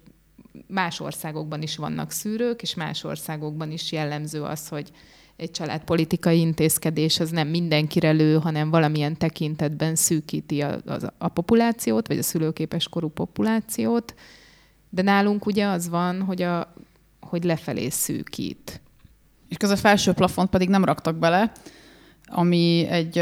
más 0.66 1.00
országokban 1.00 1.62
is 1.62 1.76
vannak 1.76 2.10
szűrők, 2.10 2.62
és 2.62 2.74
más 2.74 3.04
országokban 3.04 3.70
is 3.70 3.92
jellemző 3.92 4.42
az, 4.42 4.68
hogy 4.68 4.90
egy 5.36 5.50
családpolitikai 5.50 6.40
intézkedés 6.40 7.20
az 7.20 7.30
nem 7.30 7.48
mindenkire 7.48 8.10
lő, 8.10 8.38
hanem 8.38 8.70
valamilyen 8.70 9.16
tekintetben 9.16 9.94
szűkíti 9.94 10.60
a, 10.60 10.78
a, 10.86 11.14
a 11.18 11.28
populációt, 11.28 12.06
vagy 12.06 12.18
a 12.18 12.22
szülőképes 12.22 12.88
korú 12.88 13.08
populációt. 13.08 14.14
De 14.90 15.02
nálunk 15.02 15.46
ugye 15.46 15.66
az 15.66 15.88
van, 15.88 16.22
hogy, 16.22 16.42
a, 16.42 16.74
hogy 17.20 17.44
lefelé 17.44 17.88
szűkít. 17.88 18.80
És 19.48 19.56
közben 19.56 19.78
a 19.78 19.80
felső 19.80 20.12
plafont 20.12 20.50
pedig 20.50 20.68
nem 20.68 20.84
raktak 20.84 21.16
bele, 21.16 21.52
ami 22.26 22.86
egy, 22.88 23.18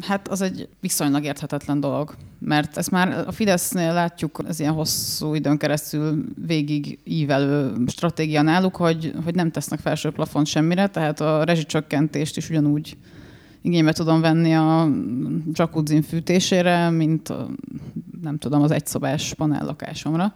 hát 0.00 0.28
az 0.28 0.40
egy 0.40 0.68
viszonylag 0.80 1.24
érthetetlen 1.24 1.80
dolog. 1.80 2.14
Mert 2.38 2.76
ezt 2.76 2.90
már 2.90 3.24
a 3.26 3.32
Fidesznél 3.32 3.92
látjuk, 3.92 4.42
ez 4.48 4.60
ilyen 4.60 4.72
hosszú 4.72 5.34
időn 5.34 5.58
keresztül 5.58 6.24
végig 6.46 6.98
ívelő 7.04 7.72
stratégia 7.86 8.42
náluk, 8.42 8.76
hogy, 8.76 9.14
hogy 9.24 9.34
nem 9.34 9.50
tesznek 9.50 9.78
felső 9.78 10.10
plafont 10.10 10.46
semmire, 10.46 10.86
tehát 10.86 11.20
a 11.20 11.44
rezsicsökkentést 11.44 12.36
is 12.36 12.50
ugyanúgy 12.50 12.96
igénybe 13.62 13.92
tudom 13.92 14.20
venni 14.20 14.54
a 14.54 14.88
jacuzzi 15.52 16.02
fűtésére, 16.02 16.90
mint 16.90 17.28
a, 17.28 17.48
nem 18.22 18.38
tudom, 18.38 18.62
az 18.62 18.70
egyszobás 18.70 19.34
panellakásomra. 19.34 20.34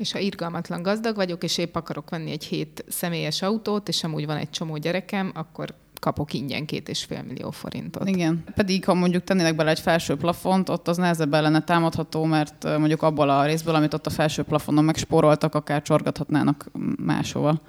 És 0.00 0.12
ha 0.12 0.18
irgalmatlan 0.18 0.82
gazdag 0.82 1.16
vagyok, 1.16 1.42
és 1.42 1.58
épp 1.58 1.74
akarok 1.74 2.10
venni 2.10 2.30
egy 2.30 2.44
hét 2.44 2.84
személyes 2.88 3.42
autót, 3.42 3.88
és 3.88 4.04
amúgy 4.04 4.26
van 4.26 4.36
egy 4.36 4.50
csomó 4.50 4.76
gyerekem, 4.76 5.30
akkor 5.34 5.74
kapok 6.00 6.32
ingyen 6.32 6.66
két 6.66 6.88
és 6.88 7.04
fél 7.04 7.22
millió 7.22 7.50
forintot. 7.50 8.08
Igen. 8.08 8.44
Pedig, 8.54 8.84
ha 8.84 8.94
mondjuk 8.94 9.24
tennének 9.24 9.56
bele 9.56 9.70
egy 9.70 9.80
felső 9.80 10.16
plafont, 10.16 10.68
ott 10.68 10.88
az 10.88 10.96
nehezebb 10.96 11.30
lenne 11.30 11.64
támadható, 11.64 12.24
mert 12.24 12.64
mondjuk 12.78 13.02
abból 13.02 13.30
a 13.30 13.44
részből, 13.44 13.74
amit 13.74 13.94
ott 13.94 14.06
a 14.06 14.10
felső 14.10 14.42
plafonon 14.42 14.84
megspóroltak, 14.84 15.54
akár 15.54 15.82
csorgathatnának 15.82 16.70
máshova. 17.04 17.60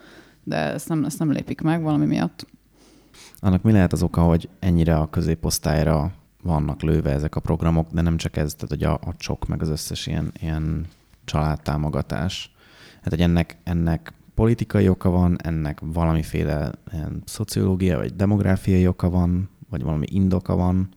De 0.43 0.55
ezt 0.55 0.89
nem, 0.89 1.03
ezt 1.03 1.19
nem 1.19 1.31
lépik 1.31 1.61
meg 1.61 1.81
valami 1.81 2.05
miatt. 2.05 2.47
Annak 3.39 3.61
mi 3.61 3.71
lehet 3.71 3.93
az 3.93 4.03
oka, 4.03 4.21
hogy 4.21 4.49
ennyire 4.59 4.95
a 4.95 5.09
középosztályra 5.09 6.11
vannak 6.43 6.81
lőve 6.81 7.11
ezek 7.11 7.35
a 7.35 7.39
programok, 7.39 7.87
de 7.91 8.01
nem 8.01 8.17
csak 8.17 8.37
ez, 8.37 8.53
tehát 8.53 8.69
hogy 8.69 8.83
a, 8.83 8.93
a 8.93 9.15
csok, 9.17 9.47
meg 9.47 9.61
az 9.61 9.69
összes 9.69 10.07
ilyen, 10.07 10.31
ilyen 10.41 10.85
családtámogatás. 11.31 12.51
Hát, 13.01 13.09
hogy 13.09 13.21
ennek, 13.21 13.57
ennek 13.63 14.13
politikai 14.35 14.89
oka 14.89 15.09
van, 15.09 15.37
ennek 15.43 15.79
valamiféle 15.81 16.71
szociológia 17.25 17.97
vagy 17.97 18.15
demográfiai 18.15 18.87
oka 18.87 19.09
van, 19.09 19.49
vagy 19.69 19.83
valami 19.83 20.05
indoka 20.09 20.55
van? 20.55 20.89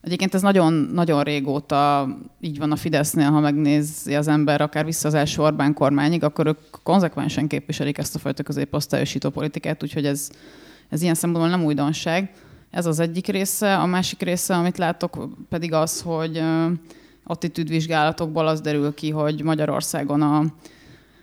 Egyébként 0.00 0.34
ez 0.34 0.42
nagyon-nagyon 0.42 1.22
régóta 1.22 2.08
így 2.40 2.58
van 2.58 2.72
a 2.72 2.76
Fidesznél, 2.76 3.30
ha 3.30 3.40
megnézi 3.40 4.14
az 4.14 4.28
ember 4.28 4.60
akár 4.60 4.84
vissza 4.84 5.08
az 5.08 5.14
első 5.14 5.42
Orbán 5.42 5.74
kormányig, 5.74 6.24
akkor 6.24 6.46
ők 6.46 6.58
konzekvensen 6.82 7.46
képviselik 7.46 7.98
ezt 7.98 8.14
a 8.14 8.18
fajta 8.18 8.42
középosztályosító 8.42 9.30
politikát, 9.30 9.82
úgyhogy 9.82 10.06
ez, 10.06 10.30
ez 10.88 11.02
ilyen 11.02 11.14
szempontból 11.14 11.56
nem 11.56 11.64
újdonság. 11.64 12.32
Ez 12.70 12.86
az 12.86 12.98
egyik 12.98 13.26
része. 13.26 13.76
A 13.76 13.86
másik 13.86 14.22
része, 14.22 14.54
amit 14.54 14.78
látok, 14.78 15.28
pedig 15.48 15.72
az, 15.72 16.00
hogy 16.00 16.42
attitűdvizsgálatokból 17.30 18.46
az 18.46 18.60
derül 18.60 18.94
ki, 18.94 19.10
hogy 19.10 19.42
Magyarországon 19.42 20.22
a, 20.22 20.44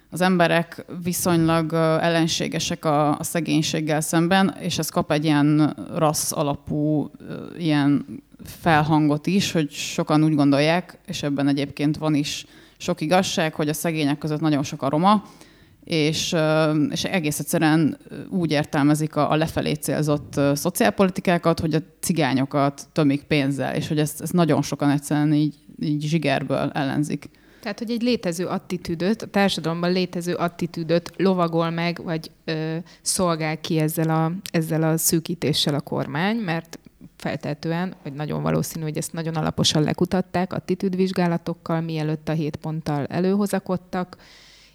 az 0.10 0.22
emberek 0.22 0.86
viszonylag 1.04 1.74
ellenségesek 1.74 2.86
a, 2.86 3.17
a 3.17 3.24
szegénységgel 3.24 4.02
szemben, 4.02 4.56
és 4.60 4.78
ez 4.78 4.89
kap 4.89 5.12
egy 5.12 5.24
ilyen 5.24 5.76
rassz 5.96 6.32
alapú 6.32 7.12
ilyen 7.58 8.06
felhangot 8.43 9.28
is, 9.28 9.52
hogy 9.52 9.72
sokan 9.72 10.24
úgy 10.24 10.36
gondolják, 10.36 11.00
és 11.06 11.24
ebben 11.24 11.48
egyébként 11.48 11.98
van 11.98 12.15
is 12.15 12.46
sok 12.78 13.02
igazság, 13.02 13.54
hogy 13.54 13.70
a 13.70 13.74
szegények 13.74 14.17
között 14.17 14.39
nagyon 14.39 14.63
sok 14.63 14.82
a 14.82 14.89
roma, 14.89 15.24
és, 15.84 16.36
és 16.89 17.04
egész 17.04 17.39
egyszerűen 17.39 17.98
úgy 18.30 18.52
értelmezik 18.52 19.15
a, 19.15 19.32
a 19.32 19.36
lefelé 19.36 19.74
célzott 19.74 20.39
szociálpolitikákat, 20.54 21.60
hogy 21.60 21.74
a 21.74 21.80
cigányokat 22.00 22.88
tömik 22.91 23.24
pénzzel, 23.24 23.76
és 23.76 23.88
hogy 23.88 24.00
ezt, 24.00 24.22
ezt 24.22 24.34
nagyon 24.34 24.62
sokan 24.62 24.89
egyszerűen 24.89 25.34
így, 25.34 25.56
így 25.80 26.02
zsigerből 26.02 26.72
ellenzik. 26.74 27.30
Tehát, 27.62 27.80
hogy 27.80 27.92
egy 27.92 28.02
létező 28.02 28.46
attitűdöt, 28.46 29.22
a 29.22 29.28
társadalomban 29.28 29.92
létező 29.92 30.34
attitűdöt 30.34 31.12
lovagol 31.18 31.70
meg, 31.70 32.04
vagy 32.04 32.32
ö, 32.46 32.78
szolgál 33.02 33.62
ki 33.62 33.80
ezzel 33.80 34.10
a, 34.10 34.32
ezzel 34.52 34.84
a 34.84 34.98
szűkítéssel 34.98 35.74
a 35.74 35.80
kormány, 35.80 36.38
mert 36.38 36.80
feltehetően, 37.16 37.96
vagy 38.04 38.13
nagyon 38.13 38.42
valószínű, 38.42 38.84
hogy 38.84 38.98
ezt 38.98 39.13
nagyon 39.13 39.36
alaposan 39.36 39.84
lekutatták 39.84 40.54
attitűdvizsgálatokkal, 40.54 41.82
mielőtt 41.82 42.30
a 42.30 42.32
hét 42.32 42.56
ponttal 42.56 43.06
előhozakodtak, 43.06 44.18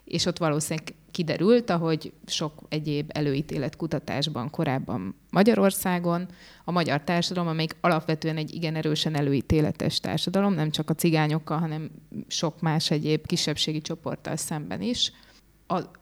és 0.05 0.27
ott 0.27 0.39
valószínűleg 0.39 0.95
kiderült, 1.13 1.71
ahogy 1.71 2.13
sok 2.27 2.53
egyéb 2.69 3.11
előítélet 3.15 3.77
kutatásban 3.77 4.51
korábban 4.51 5.15
Magyarországon, 5.31 6.27
a 6.65 6.71
magyar 6.71 7.01
társadalom, 7.01 7.49
amelyik 7.49 7.77
alapvetően 7.81 8.37
egy 8.37 8.55
igen 8.55 8.75
erősen 8.75 9.15
előítéletes 9.15 10.01
társadalom, 10.01 10.55
nem 10.55 10.71
csak 10.71 10.91
a 10.91 10.95
cigányokkal, 10.95 11.59
hanem 11.59 11.91
sok 12.27 12.61
más 12.61 12.91
egyéb 12.91 13.27
kisebbségi 13.27 13.81
csoporttal 13.81 14.37
szemben 14.37 14.81
is, 14.81 15.13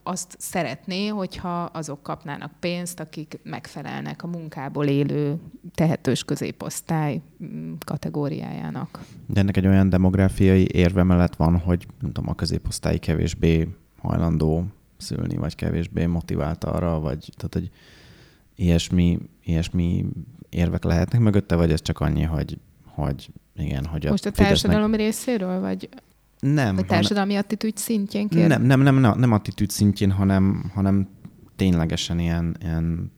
azt 0.03 0.37
szeretné, 0.38 1.07
hogyha 1.07 1.62
azok 1.62 2.03
kapnának 2.03 2.53
pénzt, 2.61 3.01
akik 3.01 3.38
megfelelnek 3.42 4.23
a 4.23 4.27
munkából 4.27 4.87
élő 4.87 5.37
tehetős 5.75 6.25
középosztály 6.25 7.20
mm, 7.44 7.73
kategóriájának. 7.87 9.01
De 9.27 9.40
ennek 9.40 9.57
egy 9.57 9.66
olyan 9.66 9.88
demográfiai 9.88 10.68
érve 10.73 11.03
mellett 11.03 11.37
van, 11.37 11.59
hogy 11.59 11.87
nem 12.01 12.12
tudom, 12.12 12.31
a 12.31 12.35
középosztály 12.35 12.99
kevésbé 12.99 13.68
hajlandó 13.99 14.64
szülni, 15.01 15.37
vagy 15.37 15.55
kevésbé 15.55 16.07
motivált 16.07 16.65
arra, 16.65 17.01
vagy 17.01 17.33
tehát, 17.37 17.55
hogy 17.55 17.71
ilyesmi, 18.55 19.19
ilyesmi 19.45 20.07
érvek 20.49 20.85
lehetnek 20.85 21.21
mögötte, 21.21 21.55
vagy 21.55 21.73
ez 21.73 21.83
csak 21.83 22.01
annyi, 22.01 22.23
hogy, 22.23 22.59
hogy 22.85 23.31
igen, 23.57 23.87
hogy 23.87 24.07
a 24.07 24.11
Most 24.11 24.27
a 24.27 24.31
társadalom 24.31 24.91
Fidesznek... 24.91 25.07
részéről, 25.07 25.61
vagy 25.61 25.89
nem. 26.41 26.75
Vagy 26.75 26.87
társadalmi 26.87 27.35
hanem, 27.35 27.45
attitűd 27.45 27.77
szintjén 27.77 28.29
kér? 28.29 28.47
Nem, 28.47 28.63
nem, 28.63 28.81
nem, 28.81 28.95
nem, 28.95 29.19
nem 29.19 29.33
attitűd 29.33 29.71
szintjén, 29.71 30.11
hanem, 30.11 30.71
hanem 30.75 31.09
ténylegesen 31.57 32.19
ilyen, 32.19 32.57
ilyen 32.63 33.13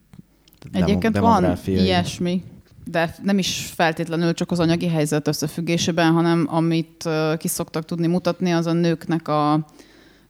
Egyébként 0.73 1.19
van 1.19 1.59
ilyesmi, 1.67 2.43
de 2.85 3.15
nem 3.23 3.39
is 3.39 3.73
feltétlenül 3.75 4.35
csak 4.35 4.51
az 4.51 4.59
anyagi 4.59 4.89
helyzet 4.89 5.29
összefüggésében, 5.29 6.13
hanem 6.13 6.47
amit 6.51 7.09
ki 7.39 7.49
szoktak 7.49 7.85
tudni 7.85 8.07
mutatni, 8.07 8.51
az 8.51 8.67
a 8.67 8.73
nőknek 8.73 9.29
a, 9.29 9.67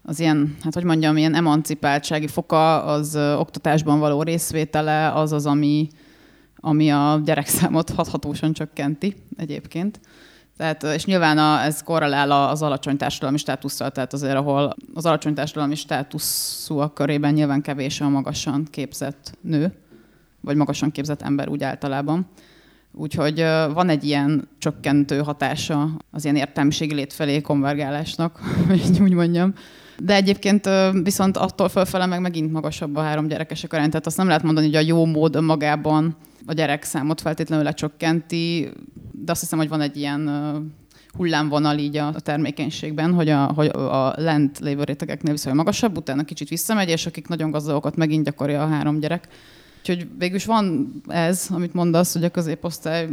az 0.03 0.21
ilyen, 0.21 0.57
hát 0.63 0.75
hogy 0.75 0.85
mondjam, 0.85 1.17
ilyen 1.17 1.35
emancipáltsági 1.35 2.27
foka, 2.27 2.85
az 2.85 3.17
oktatásban 3.17 3.99
való 3.99 4.23
részvétele, 4.23 5.13
az 5.13 5.33
az, 5.33 5.47
ami, 5.47 5.89
ami 6.57 6.91
a 6.91 7.21
gyerekszámot 7.25 7.91
hathatósan 7.91 8.53
csökkenti 8.53 9.17
egyébként. 9.37 10.01
Tehát, 10.57 10.83
és 10.83 11.05
nyilván 11.05 11.39
a, 11.39 11.63
ez 11.63 11.83
korrelál 11.83 12.31
az 12.31 12.63
alacsony 12.63 12.97
társadalmi 12.97 13.39
státusszal, 13.39 13.91
tehát 13.91 14.13
azért, 14.13 14.37
ahol 14.37 14.75
az 14.95 15.07
alacsony 15.07 15.35
társadalmi 15.35 15.75
státuszúak 15.75 16.95
körében 16.95 17.33
nyilván 17.33 17.63
kevés 17.63 18.01
a 18.01 18.09
magasan 18.09 18.67
képzett 18.71 19.39
nő, 19.41 19.73
vagy 20.41 20.57
magasan 20.57 20.91
képzett 20.91 21.23
ember 21.23 21.49
úgy 21.49 21.63
általában. 21.63 22.27
Úgyhogy 22.93 23.41
van 23.73 23.89
egy 23.89 24.05
ilyen 24.05 24.49
csökkentő 24.59 25.19
hatása 25.19 25.89
az 26.11 26.25
ilyen 26.25 26.37
értelmiségi 26.37 26.95
lét 26.95 27.13
felé 27.13 27.41
konvergálásnak, 27.41 28.41
hogy 28.69 29.01
úgy 29.01 29.13
mondjam. 29.13 29.55
De 29.99 30.15
egyébként 30.15 30.69
viszont 31.03 31.37
attól 31.37 31.69
fölfele 31.69 32.07
meg 32.07 32.21
megint 32.21 32.53
magasabb 32.53 32.97
a 32.97 33.01
három 33.01 33.29
gyerekesek 33.29 33.73
arány. 33.73 33.91
Tehát 33.91 34.07
azt 34.07 34.17
nem 34.17 34.27
lehet 34.27 34.43
mondani, 34.43 34.67
hogy 34.67 34.75
a 34.75 34.81
jó 34.81 35.07
mód 35.07 35.43
magában 35.43 36.17
a 36.47 36.53
gyerekszámot 36.53 37.21
feltétlenül 37.21 37.65
lecsökkenti, 37.65 38.69
de 39.11 39.33
azt 39.33 39.41
hiszem, 39.41 39.59
hogy 39.59 39.69
van 39.69 39.81
egy 39.81 39.97
ilyen 39.97 40.31
hullámvonal 41.17 41.79
így 41.79 41.97
a 41.97 42.13
termékenységben, 42.13 43.13
hogy 43.13 43.29
a, 43.29 43.45
hogy 43.45 43.67
a 43.67 44.13
lent 44.17 44.59
lévő 44.59 44.85
rétegeknél 44.85 45.33
viszonylag 45.33 45.65
magasabb, 45.65 45.97
utána 45.97 46.25
kicsit 46.25 46.49
visszamegy, 46.49 46.89
és 46.89 47.07
akik 47.07 47.29
nagyon 47.29 47.51
gazdagokat 47.51 47.97
megint 47.97 48.25
gyakorja 48.25 48.63
a 48.63 48.69
három 48.69 48.99
gyerek. 48.99 49.29
Úgyhogy 49.79 50.09
végülis 50.19 50.45
van 50.45 50.93
ez, 51.07 51.47
amit 51.51 51.75
mondasz, 51.75 52.13
hogy 52.13 52.25
a 52.25 52.29
középosztály 52.29 53.09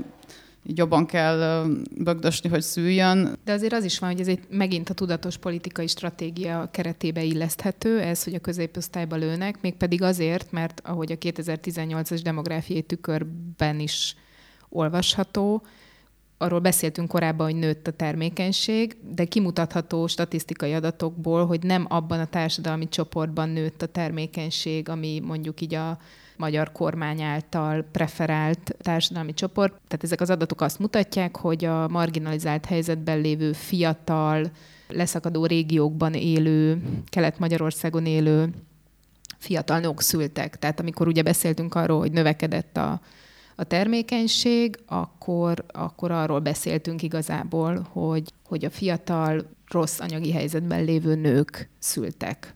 így 0.64 0.78
jobban 0.78 1.06
kell 1.06 1.66
bögdösni, 1.98 2.50
hogy 2.50 2.62
szüljön. 2.62 3.38
De 3.44 3.52
azért 3.52 3.74
az 3.74 3.84
is 3.84 4.00
van, 4.00 4.10
hogy 4.10 4.20
ez 4.20 4.28
egy 4.28 4.40
megint 4.50 4.90
a 4.90 4.94
tudatos 4.94 5.38
politikai 5.38 5.88
stratégia 5.88 6.70
keretébe 6.72 7.24
illeszthető, 7.24 8.00
ez, 8.00 8.24
hogy 8.24 8.34
a 8.34 8.40
középosztályba 8.40 9.16
lőnek, 9.16 9.62
mégpedig 9.62 10.02
azért, 10.02 10.52
mert 10.52 10.82
ahogy 10.84 11.12
a 11.12 11.18
2018-as 11.18 12.20
demográfiai 12.24 12.82
tükörben 12.82 13.80
is 13.80 14.16
olvasható, 14.70 15.64
arról 16.42 16.60
beszéltünk 16.60 17.08
korábban, 17.08 17.46
hogy 17.46 17.60
nőtt 17.60 17.88
a 17.88 17.92
termékenység, 17.92 18.98
de 19.16 19.26
kimutatható 19.26 20.08
statisztikai 20.08 20.74
adatokból, 20.74 21.46
hogy 21.46 21.64
nem 21.64 21.86
abban 21.90 22.20
a 22.20 22.26
társadalmi 22.26 22.90
csoportban 22.90 23.50
nőtt 23.50 23.82
a 23.82 23.86
termékenység, 23.86 24.90
ami 24.90 25.20
mondjuk 25.20 25.62
így 25.62 25.74
a 25.74 26.00
magyar 26.40 26.72
kormány 26.72 27.22
által 27.22 27.86
preferált 27.92 28.76
társadalmi 28.82 29.34
csoport. 29.34 29.72
Tehát 29.72 30.04
ezek 30.04 30.22
az 30.22 30.30
adatok 30.30 30.62
azt 30.62 30.80
mutatják, 30.80 31.38
hogy 31.38 31.66
a 31.66 31.88
marginalizált 31.88 32.66
helyzetben 32.66 33.20
lévő 33.22 33.54
fiatal, 33.54 34.52
leszakadó 34.88 35.46
régiókban 35.46 36.14
élő, 36.14 36.82
Kelet-Magyarországon 37.10 38.06
élő 38.06 38.50
fiatal 39.38 39.80
nők 39.80 40.02
szültek. 40.02 40.60
Tehát 40.60 40.80
amikor 40.80 41.08
ugye 41.08 41.22
beszéltünk 41.22 41.76
arról, 41.76 42.00
hogy 42.00 42.12
növekedett 42.12 42.78
a, 42.78 43.02
a 43.56 43.64
termékenység, 43.64 44.80
akkor, 44.86 45.66
akkor 45.68 46.12
arról 46.12 46.40
beszéltünk 46.40 47.02
igazából, 47.02 47.88
hogy, 47.92 48.34
hogy 48.48 48.66
a 48.66 48.70
fiatal, 48.70 49.50
rossz 49.68 50.00
anyagi 50.00 50.32
helyzetben 50.32 50.84
lévő 50.84 51.16
nők 51.16 51.70
szültek. 51.80 52.54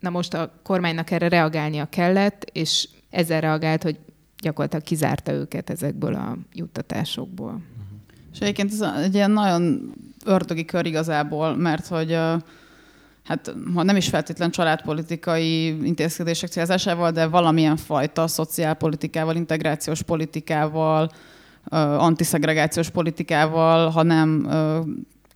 Na 0.00 0.10
most 0.10 0.34
a 0.34 0.52
kormánynak 0.62 1.10
erre 1.10 1.28
reagálnia 1.28 1.84
kellett, 1.84 2.44
és 2.52 2.88
ezzel 3.14 3.40
reagált, 3.40 3.82
hogy 3.82 3.98
gyakorlatilag 4.38 4.84
kizárta 4.84 5.32
őket 5.32 5.70
ezekből 5.70 6.14
a 6.14 6.36
juttatásokból. 6.52 7.60
És 8.32 8.38
egyébként 8.40 8.72
ez 8.72 8.80
egy 8.80 9.14
ilyen 9.14 9.30
nagyon 9.30 9.92
ördögi 10.24 10.64
kör 10.64 10.86
igazából, 10.86 11.56
mert 11.56 11.86
hogy 11.86 12.12
hát 13.24 13.54
ha 13.74 13.82
nem 13.82 13.96
is 13.96 14.08
feltétlen 14.08 14.50
családpolitikai 14.50 15.66
intézkedések 15.86 16.50
célzásával, 16.50 17.10
de 17.10 17.26
valamilyen 17.26 17.76
fajta 17.76 18.26
szociálpolitikával, 18.26 19.36
integrációs 19.36 20.02
politikával, 20.02 21.10
antiszegregációs 21.98 22.90
politikával, 22.90 23.90
ha 23.90 24.02
nem 24.02 24.48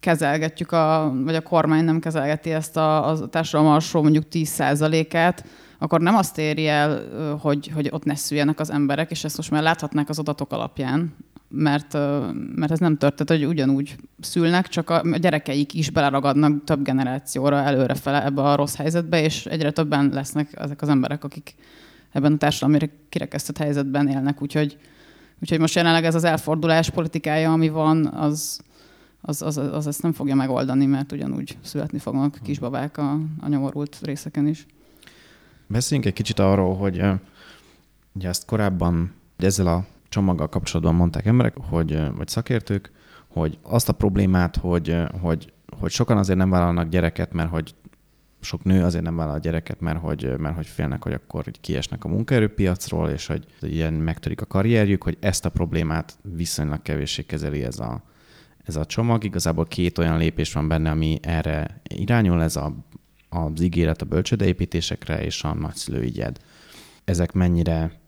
kezelgetjük, 0.00 0.72
a, 0.72 1.12
vagy 1.24 1.34
a 1.34 1.40
kormány 1.40 1.84
nem 1.84 2.00
kezelgeti 2.00 2.50
ezt 2.50 2.76
a, 2.76 3.08
a 3.08 3.28
társadalom 3.28 3.72
alsó 3.72 4.02
mondjuk 4.02 4.24
10%-át, 4.32 5.44
akkor 5.78 6.00
nem 6.00 6.16
azt 6.16 6.38
éri 6.38 6.66
el, 6.66 7.02
hogy, 7.40 7.70
hogy 7.74 7.88
ott 7.92 8.04
ne 8.04 8.14
szüljenek 8.14 8.60
az 8.60 8.70
emberek, 8.70 9.10
és 9.10 9.24
ezt 9.24 9.36
most 9.36 9.50
már 9.50 9.62
láthatnák 9.62 10.08
az 10.08 10.18
adatok 10.18 10.52
alapján, 10.52 11.14
mert, 11.48 11.92
mert 12.54 12.70
ez 12.70 12.78
nem 12.78 12.96
történt, 12.96 13.28
hogy 13.28 13.46
ugyanúgy 13.46 13.96
szülnek, 14.20 14.68
csak 14.68 14.90
a 14.90 15.02
gyerekeik 15.18 15.74
is 15.74 15.90
beleragadnak 15.90 16.64
több 16.64 16.82
generációra 16.82 17.56
előrefele 17.56 18.24
ebbe 18.24 18.42
a 18.42 18.56
rossz 18.56 18.76
helyzetbe, 18.76 19.22
és 19.22 19.46
egyre 19.46 19.70
többen 19.70 20.10
lesznek 20.12 20.48
ezek 20.52 20.82
az 20.82 20.88
emberek, 20.88 21.24
akik 21.24 21.54
ebben 22.12 22.32
a 22.32 22.36
társadalmi 22.36 22.90
kirekesztett 23.08 23.58
helyzetben 23.58 24.08
élnek. 24.08 24.42
Úgyhogy, 24.42 24.78
úgyhogy 25.42 25.58
most 25.58 25.74
jelenleg 25.74 26.04
ez 26.04 26.14
az 26.14 26.24
elfordulás 26.24 26.90
politikája, 26.90 27.52
ami 27.52 27.68
van, 27.68 28.06
az, 28.06 28.60
az, 29.20 29.42
az, 29.42 29.56
az 29.56 29.86
ezt 29.86 30.02
nem 30.02 30.12
fogja 30.12 30.34
megoldani, 30.34 30.86
mert 30.86 31.12
ugyanúgy 31.12 31.58
születni 31.62 31.98
fognak 31.98 32.38
kisbabák 32.42 32.98
a, 32.98 33.18
a 33.40 33.48
nyomorult 33.48 33.98
részeken 34.02 34.46
is. 34.46 34.66
Beszéljünk 35.68 36.08
egy 36.08 36.16
kicsit 36.16 36.38
arról, 36.38 36.76
hogy 36.76 37.02
ugye 38.12 38.28
ezt 38.28 38.44
korábban 38.44 39.14
ezzel 39.36 39.66
a 39.66 39.86
csomaggal 40.08 40.48
kapcsolatban 40.48 40.94
mondták 40.94 41.26
emberek, 41.26 41.56
hogy, 41.56 42.00
vagy 42.16 42.28
szakértők, 42.28 42.92
hogy 43.28 43.58
azt 43.62 43.88
a 43.88 43.92
problémát, 43.92 44.56
hogy, 44.56 44.96
hogy, 45.20 45.52
hogy 45.78 45.90
sokan 45.90 46.16
azért 46.16 46.38
nem 46.38 46.50
vállalnak 46.50 46.88
gyereket, 46.88 47.32
mert 47.32 47.50
hogy 47.50 47.74
sok 48.40 48.64
nő 48.64 48.84
azért 48.84 49.04
nem 49.04 49.16
vállal 49.16 49.34
a 49.34 49.38
gyereket, 49.38 49.80
mert 49.80 49.98
hogy, 49.98 50.34
mert 50.38 50.54
hogy 50.54 50.66
félnek, 50.66 51.02
hogy 51.02 51.12
akkor 51.12 51.44
hogy 51.44 51.60
kiesnek 51.60 52.04
a 52.04 52.08
munkaerőpiacról, 52.08 53.08
és 53.08 53.26
hogy 53.26 53.46
ilyen 53.60 53.92
megtörik 53.92 54.40
a 54.40 54.46
karrierjük, 54.46 55.02
hogy 55.02 55.16
ezt 55.20 55.44
a 55.44 55.50
problémát 55.50 56.18
viszonylag 56.22 56.82
kevéssé 56.82 57.22
kezeli 57.22 57.64
ez 57.64 57.78
a, 57.78 58.02
ez 58.64 58.76
a 58.76 58.84
csomag. 58.84 59.24
Igazából 59.24 59.64
két 59.64 59.98
olyan 59.98 60.18
lépés 60.18 60.52
van 60.52 60.68
benne, 60.68 60.90
ami 60.90 61.18
erre 61.22 61.80
irányul, 61.82 62.42
ez 62.42 62.56
a, 62.56 62.74
az 63.28 63.60
ígéret 63.60 64.02
a 64.02 64.06
bölcsödeépítésekre 64.06 65.22
és 65.22 65.42
a 65.42 65.54
nagyszülőügyed. 65.54 66.38
Ezek 67.04 67.32
mennyire, 67.32 68.00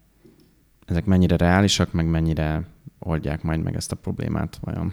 ezek 0.87 1.04
mennyire 1.04 1.37
reálisak, 1.37 1.92
meg 1.92 2.06
mennyire 2.06 2.66
oldják 2.98 3.42
majd 3.42 3.62
meg 3.62 3.76
ezt 3.76 3.92
a 3.92 3.96
problémát 3.96 4.59
vajon? 4.61 4.92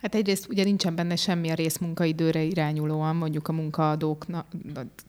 Hát 0.00 0.14
egyrészt 0.14 0.48
ugye 0.48 0.64
nincsen 0.64 0.94
benne 0.94 1.16
semmi 1.16 1.50
a 1.50 1.54
részmunkaidőre 1.54 2.42
irányulóan, 2.42 3.16
mondjuk 3.16 3.48
a 3.48 3.52
munkaadók 3.52 4.26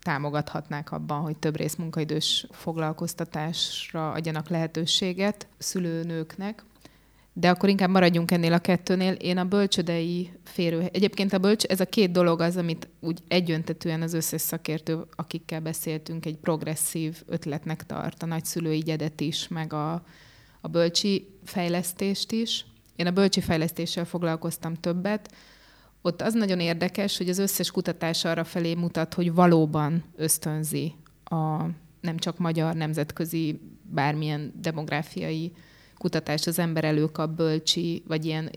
támogathatnák 0.02 0.92
abban, 0.92 1.22
hogy 1.22 1.38
több 1.38 1.56
részmunkaidős 1.56 2.48
foglalkoztatásra 2.52 4.12
adjanak 4.12 4.50
lehetőséget 4.50 5.48
szülőnőknek. 5.58 6.64
De 7.34 7.50
akkor 7.50 7.70
inkább 7.70 7.90
maradjunk 7.90 8.32
ennél 8.32 8.54
a 8.54 8.60
kettőnél. 8.60 9.14
Én 9.14 9.38
a 9.38 9.46
bölcsödei 9.46 10.32
férő... 10.44 10.90
Egyébként 10.94 11.34
a 11.34 11.38
bölcs, 11.38 11.64
ez 11.64 11.80
a 11.80 11.86
két 11.86 12.12
dolog 12.12 12.42
az, 12.42 12.58
amit 12.58 12.90
úgy 13.00 13.20
egyöntetően 13.28 14.02
az 14.02 14.14
összes 14.14 14.42
szakértő, 14.42 15.06
akikkel 15.16 15.60
beszéltünk, 15.60 16.26
egy 16.26 16.38
progresszív 16.38 17.24
ötletnek 17.26 17.86
tart. 17.86 18.24
A 18.24 18.26
nagyszülői 18.26 18.80
gyedet 18.80 19.22
is, 19.22 19.48
meg 19.48 19.74
a, 19.74 20.04
a 20.62 20.68
bölcsi 20.68 21.28
fejlesztést 21.44 22.32
is. 22.32 22.66
Én 22.96 23.08
a 23.08 23.12
bölcsi 23.12 23.42
fejlesztéssel 23.42 24.06
foglalkoztam 24.06 24.74
többet. 24.74 25.34
Ott 26.02 26.22
az 26.22 26.34
nagyon 26.34 26.60
érdekes, 26.60 27.18
hogy 27.18 27.30
az 27.30 27.38
összes 27.38 27.72
kutatás 27.72 28.26
arra 28.26 28.44
felé 28.44 28.74
mutat, 28.74 29.14
hogy 29.14 29.34
valóban 29.34 30.04
ösztönzi 30.16 30.94
a 31.24 31.66
nem 32.02 32.18
csak 32.18 32.38
magyar, 32.38 32.76
nemzetközi, 32.76 33.60
bármilyen 33.82 34.54
demográfiai 34.62 35.52
kutatást 36.00 36.48
az 36.48 36.60
ember 36.60 36.84
előkap 36.84 37.30
bölcsi, 37.30 38.04
vagy 38.08 38.26
ilyen 38.26 38.52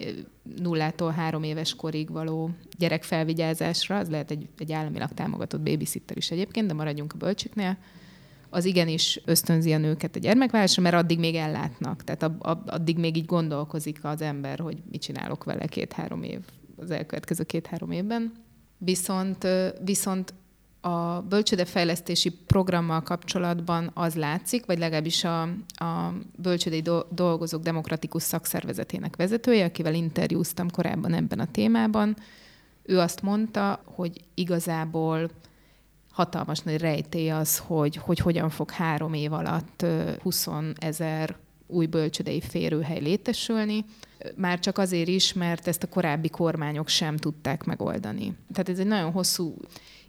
nullától 0.57 1.11
három 1.11 1.43
éves 1.43 1.75
korig 1.75 2.11
való 2.11 2.51
gyerekfelvigyázásra, 2.79 3.99
az 3.99 4.09
lehet 4.09 4.31
egy, 4.31 4.49
egy 4.59 4.73
államilag 4.73 5.11
támogatott 5.13 5.61
babysitter 5.61 6.17
is 6.17 6.31
egyébként, 6.31 6.67
de 6.67 6.75
maradjunk 6.75 7.13
a 7.13 7.17
bölcsiknél, 7.17 7.77
az 8.51 8.65
igenis 8.65 9.21
ösztönzi 9.25 9.73
a 9.73 9.79
nőket 9.79 10.17
a 10.17 10.19
gyermekvállalásra, 10.19 10.83
mert 10.83 10.95
addig 10.95 11.19
még 11.19 11.35
ellátnak. 11.35 12.05
Tehát 12.05 12.23
a, 12.23 12.51
a, 12.51 12.63
addig 12.67 12.99
még 12.99 13.17
így 13.17 13.27
gondolkozik 13.27 14.05
az 14.05 14.21
ember, 14.21 14.59
hogy 14.59 14.83
mit 14.91 15.03
csinálok 15.03 15.45
vele 15.45 15.67
két-három 15.67 16.23
év, 16.23 16.41
az 16.77 16.91
elkövetkező 16.91 17.45
két-három 17.45 17.91
évben. 17.91 18.33
Viszont, 18.79 19.47
viszont 19.85 20.35
a 20.85 21.21
bölcsödefejlesztési 21.21 22.31
programmal 22.31 23.03
kapcsolatban 23.03 23.91
az 23.95 24.15
látszik, 24.15 24.67
vagy 24.67 24.79
legalábbis 24.79 25.25
a, 25.25 25.43
a 25.75 26.15
bölcsödei 26.37 26.83
dolgozók 27.11 27.63
demokratikus 27.63 28.23
szakszervezetének 28.23 29.17
vezetője, 29.17 29.65
akivel 29.65 29.95
interjúztam 29.95 30.71
korábban 30.71 31.15
ebben 31.15 31.39
a 31.39 31.51
témában, 31.51 32.17
ő 32.83 32.99
azt 32.99 33.23
mondta, 33.23 33.83
hogy 33.85 34.21
igazából 34.35 35.31
hatalmas 36.11 36.61
nagy 36.61 36.81
rejtély 36.81 37.31
az, 37.31 37.59
hogy, 37.59 37.97
hogy 37.97 38.19
hogyan 38.19 38.51
fog 38.51 38.71
három 38.71 39.15
év 39.15 39.33
alatt 39.33 39.87
20 40.23 40.49
ezer 40.75 41.37
új 41.67 41.87
bölcsödei 41.87 42.41
férőhely 42.41 43.01
létesülni, 43.01 43.85
már 44.35 44.59
csak 44.59 44.79
azért 44.79 45.09
is, 45.09 45.33
mert 45.33 45.69
ezt 45.69 45.83
a 45.83 45.89
korábbi 45.89 46.29
kormányok 46.29 46.89
sem 46.89 47.17
tudták 47.17 47.65
megoldani. 47.65 48.35
Tehát 48.53 48.69
ez 48.69 48.79
egy 48.79 48.87
nagyon 48.87 49.13
hosszú 49.13 49.57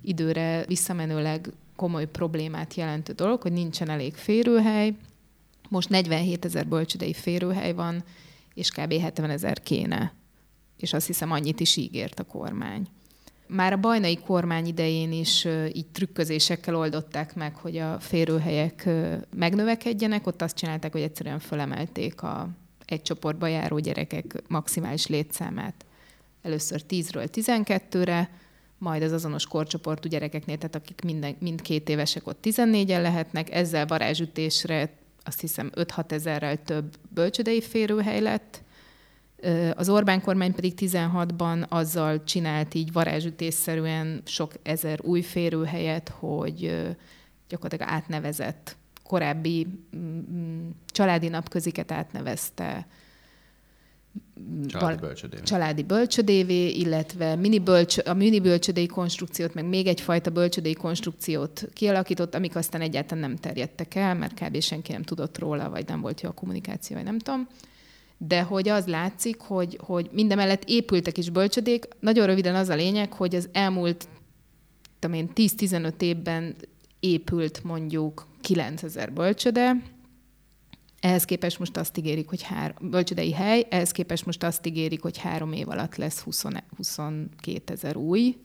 időre 0.04 0.66
visszamenőleg 0.68 1.50
komoly 1.76 2.06
problémát 2.06 2.74
jelentő 2.74 3.14
dolog, 3.14 3.42
hogy 3.42 3.52
nincsen 3.52 3.90
elég 3.90 4.16
férőhely. 4.16 4.94
Most 5.70 5.90
47 5.90 6.46
ezer 6.46 6.68
bölcsödei 6.68 7.14
férőhely 7.14 7.74
van, 7.74 8.04
és 8.54 8.70
kb. 8.70 8.94
70 8.94 9.30
ezer 9.30 9.62
kéne. 9.62 10.14
És 10.78 10.94
azt 10.94 11.08
hiszem, 11.08 11.32
annyit 11.32 11.60
is 11.60 11.76
ígért 11.76 12.20
a 12.20 12.24
kormány. 12.24 12.88
Már 13.48 13.74
a 13.74 13.78
bajnai 13.78 14.18
kormány 14.18 14.66
idején 14.66 15.12
is 15.12 15.48
így 15.74 15.88
trükközésekkel 15.92 16.76
oldották 16.76 17.36
meg, 17.36 17.56
hogy 17.56 17.78
a 17.78 18.00
férőhelyek 18.00 18.90
megnövekedjenek. 19.36 20.28
Ott 20.28 20.42
azt 20.42 20.56
csinálták, 20.56 20.92
hogy 20.92 21.02
egyszerűen 21.02 21.40
fölemelték 21.40 22.22
a 22.22 22.50
egy 22.86 23.02
csoportba 23.02 23.48
járó 23.48 23.80
gyerekek 23.80 24.42
maximális 24.48 25.08
létszámát. 25.08 25.86
Először 26.42 26.82
10-ről 26.90 27.28
12-re, 27.32 28.30
majd 28.84 29.04
az 29.04 29.12
azonos 29.12 29.48
korcsoportú 29.48 30.10
gyerekeknél, 30.10 30.58
tehát 30.58 30.76
akik 30.76 31.02
minden, 31.04 31.36
mind 31.40 31.62
két 31.62 31.90
évesek, 31.90 32.28
ott 32.28 32.40
14-en 32.44 33.02
lehetnek. 33.02 33.54
Ezzel 33.54 33.86
varázsütésre 33.86 34.90
azt 35.24 35.42
hiszem 35.42 35.72
5-6 35.76 36.12
ezerrel 36.12 36.64
több 36.64 36.96
bölcsödei 37.10 37.62
férőhely 37.62 38.22
lett, 38.22 38.64
az 39.74 39.90
Orbán 39.90 40.22
kormány 40.22 40.54
pedig 40.54 40.74
16-ban 40.78 41.68
azzal 41.68 42.24
csinált 42.24 42.74
így 42.74 42.92
varázsütésszerűen 42.92 44.22
sok 44.26 44.52
ezer 44.62 45.00
új 45.02 45.22
férőhelyet, 45.22 46.10
hogy 46.10 46.86
gyakorlatilag 47.50 47.94
átnevezett 47.94 48.78
korábbi 49.04 49.68
mm, 49.96 50.20
mm, 50.32 50.70
családi 50.86 51.28
napköziket 51.28 51.92
átnevezte 51.92 52.88
Családi 54.68 55.00
bölcsödévé. 55.00 55.44
Családi 55.44 55.84
bölcsödévé, 55.84 56.70
illetve 56.70 57.36
mini 57.36 57.60
bölcs, 57.60 57.98
a 58.06 58.14
mini 58.14 58.40
bölcsödei 58.40 58.86
konstrukciót, 58.86 59.54
meg 59.54 59.66
még 59.66 59.88
egyfajta 59.88 60.30
bölcsödei 60.30 60.74
konstrukciót 60.74 61.68
kialakított, 61.74 62.36
amik 62.36 62.56
aztán 62.56 62.82
egyáltalán 62.82 63.30
nem 63.30 63.38
terjedtek 63.38 63.96
el, 63.96 64.16
mert 64.16 64.40
kb. 64.40 64.62
senki 64.62 64.92
nem 64.92 65.04
tudott 65.04 65.40
róla, 65.40 65.70
vagy 65.70 65.88
nem 65.88 66.02
volt 66.02 66.22
jó 66.22 66.30
a 66.30 66.34
kommunikáció, 66.34 66.96
vagy 66.96 67.06
nem 67.06 67.20
tudom 67.20 67.48
de 68.28 68.42
hogy 68.42 68.70
az 68.70 68.86
látszik, 68.86 69.40
hogy, 69.40 69.80
hogy 69.82 70.10
mindemellett 70.12 70.64
épültek 70.66 71.18
is 71.18 71.30
bölcsödék. 71.30 71.88
Nagyon 72.00 72.26
röviden 72.26 72.56
az 72.56 72.70
a 72.70 72.76
lényeg, 72.76 73.14
hogy 73.14 73.36
az 73.36 73.50
elmúlt 73.52 74.08
10-15 75.02 76.02
évben 76.02 76.56
épült 77.00 77.64
mondjuk 77.64 78.28
9000 78.42 79.14
bölcsöde, 79.14 79.82
ehhez 81.04 81.26
képest 81.26 81.60
most 81.60 81.78
azt 81.78 81.98
ígérik, 81.98 82.30
hogy 82.30 82.42
hár, 82.42 82.74
bölcsödei 82.82 83.34
hely, 83.34 83.66
ehhez 83.70 83.92
képest 83.92 84.26
most 84.26 84.44
azt 84.44 84.68
ígérik, 84.68 85.02
hogy 85.02 85.18
három 85.18 85.54
év 85.54 85.70
alatt 85.70 85.96
lesz 85.96 86.20
20, 86.20 86.44
22 86.76 87.74
ezer 87.74 87.96
új, 87.96 88.38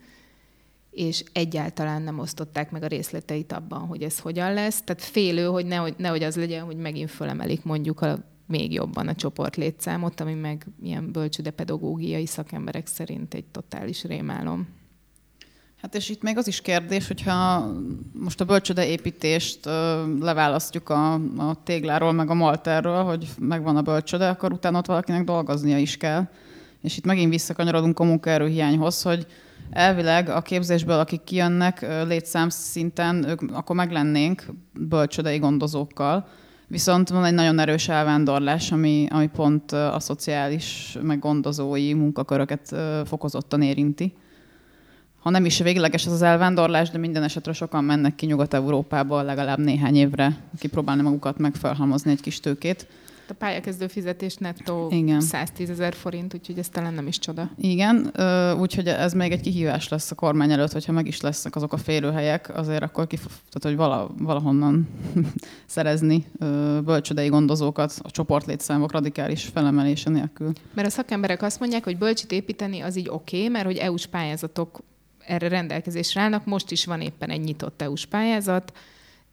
és 0.91 1.25
egyáltalán 1.33 2.03
nem 2.03 2.19
osztották 2.19 2.71
meg 2.71 2.83
a 2.83 2.87
részleteit 2.87 3.53
abban, 3.53 3.81
hogy 3.81 4.03
ez 4.03 4.19
hogyan 4.19 4.53
lesz. 4.53 4.83
Tehát 4.83 5.03
félő, 5.03 5.45
hogy 5.45 5.67
nehogy, 5.67 5.95
nehogy 5.99 6.23
az 6.23 6.37
legyen, 6.37 6.65
hogy 6.65 6.77
megint 6.77 7.11
fölemelik 7.11 7.65
mondjuk 7.65 8.01
a 8.01 8.19
még 8.47 8.73
jobban 8.73 9.09
a 9.09 9.15
csoport 9.15 9.57
létszámot, 9.57 10.21
ami 10.21 10.35
meg 10.35 10.67
ilyen 10.83 11.13
bölcsöde 11.13 11.51
pedagógiai 11.51 12.27
szakemberek 12.27 12.87
szerint 12.87 13.35
egy 13.35 13.45
totális 13.45 14.05
rémálom. 14.05 14.69
Hát 15.83 15.95
és 15.95 16.09
itt 16.09 16.23
még 16.23 16.37
az 16.37 16.47
is 16.47 16.61
kérdés, 16.61 17.07
hogyha 17.07 17.71
most 18.13 18.41
a 18.41 18.45
bölcsöde 18.45 18.87
építést 18.87 19.65
leválasztjuk 20.21 20.89
a, 20.89 21.13
a 21.37 21.63
tégláról, 21.65 22.13
meg 22.13 22.31
a 22.31 22.35
malterről, 22.35 23.03
hogy 23.03 23.29
megvan 23.39 23.77
a 23.77 23.83
bölcsöde, 23.83 24.29
akkor 24.29 24.53
utána 24.53 24.79
ott 24.79 24.87
valakinek 24.87 25.25
dolgoznia 25.25 25.79
is 25.79 25.97
kell. 25.97 26.29
És 26.83 26.97
itt 26.97 27.05
megint 27.05 27.31
visszakanyarodunk 27.31 27.99
a 27.99 28.05
munkaerőhiányhoz, 28.05 29.03
hogy 29.03 29.27
elvileg 29.71 30.29
a 30.29 30.43
képzésből, 30.43 30.99
akik 30.99 31.25
kijönnek 31.25 31.87
létszám 32.07 32.49
szinten, 32.49 33.29
ők 33.29 33.41
akkor 33.53 33.77
meglennénk 33.77 34.47
bölcsödei 34.73 35.39
gondozókkal, 35.39 36.29
Viszont 36.71 37.09
van 37.09 37.25
egy 37.25 37.35
nagyon 37.35 37.59
erős 37.59 37.89
elvándorlás, 37.89 38.73
ami, 38.73 39.07
ami 39.11 39.27
pont 39.27 39.73
a 39.73 40.01
szociális, 40.01 40.99
meg 41.03 41.19
gondozói 41.19 41.95
munkaköröket 41.95 42.75
fokozottan 43.05 43.63
érinti. 43.63 44.15
Ha 45.29 45.35
nem 45.35 45.45
is 45.45 45.59
végleges 45.59 46.07
ez 46.07 46.13
az 46.13 46.23
elvándorlás, 46.23 46.91
de 46.91 46.99
minden 46.99 47.23
esetre 47.23 47.53
sokan 47.53 47.85
mennek 47.85 48.15
ki 48.15 48.27
Nyugat-Európába 48.27 49.23
legalább 49.23 49.59
néhány 49.59 49.97
évre, 49.97 50.37
kipróbálni 50.59 51.03
magukat 51.03 51.39
meg 51.39 51.55
felhalmozni 51.55 52.11
egy 52.11 52.21
kis 52.21 52.41
tőkét 52.41 52.87
a 53.31 53.35
pályakezdő 53.39 53.87
fizetés 53.87 54.37
nettó 54.37 54.89
Igen. 54.91 55.21
110 55.21 55.71
ezer 55.71 55.95
forint, 55.95 56.35
úgyhogy 56.35 56.59
ez 56.59 56.69
talán 56.69 56.95
nem 56.95 57.07
is 57.07 57.19
csoda. 57.19 57.51
Igen, 57.57 58.13
úgyhogy 58.59 58.87
ez 58.87 59.13
még 59.13 59.33
egy 59.33 59.41
kihívás 59.41 59.89
lesz 59.89 60.11
a 60.11 60.15
kormány 60.15 60.53
előtt, 60.53 60.73
hogyha 60.73 60.93
meg 60.93 61.07
is 61.07 61.21
lesznek 61.21 61.57
azok 61.57 61.73
a 61.73 61.77
férőhelyek, 61.77 62.57
azért 62.57 62.83
akkor 62.83 63.07
kif- 63.07 63.27
tehát, 63.27 63.63
hogy 63.63 63.77
vala, 63.77 64.11
valahonnan 64.19 64.89
szerezni 65.67 66.25
bölcsödei 66.85 67.29
gondozókat 67.29 67.95
a 68.03 68.11
csoportlétszámok 68.11 68.93
radikális 68.93 69.45
felemelése 69.45 70.11
nélkül. 70.11 70.53
Mert 70.75 70.89
a 70.89 70.91
szakemberek 70.91 71.43
azt 71.43 71.61
mondják, 71.61 71.85
hogy 71.85 71.99
bölcsit 71.99 72.33
építeni 72.33 72.81
az 72.81 72.97
így 72.97 73.09
oké, 73.09 73.37
okay, 73.37 73.49
mert 73.49 73.65
hogy 73.65 73.77
EU-s 73.77 74.07
pályázatok 74.07 74.81
erre 75.29 75.49
rendelkezésre 75.49 76.21
állnak. 76.21 76.45
Most 76.45 76.71
is 76.71 76.85
van 76.85 77.01
éppen 77.01 77.31
egy 77.31 77.41
nyitott 77.41 77.83
EU-s 77.83 78.07
pályázat, 78.07 78.73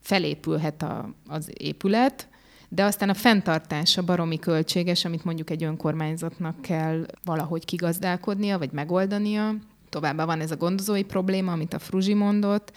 felépülhet 0.02 0.82
a, 0.82 1.10
az 1.28 1.52
épület, 1.58 2.28
de 2.70 2.84
aztán 2.84 3.10
a 3.10 3.14
fenntartása 3.14 4.02
baromi 4.02 4.40
költséges, 4.40 5.06
amit 5.06 5.24
mondjuk 5.24 5.50
egy 5.50 5.64
önkormányzatnak 5.64 6.62
kell 6.62 7.06
valahogy 7.24 7.66
kigazdálkodnia, 7.66 8.58
vagy 8.58 8.72
megoldania. 8.72 9.56
Továbbá 9.90 10.26
van 10.26 10.42
ez 10.42 10.52
a 10.52 10.56
gondozói 10.56 11.04
probléma, 11.04 11.52
amit 11.52 11.74
a 11.74 11.80
Fruzsi 11.80 12.14
mondott, 12.14 12.72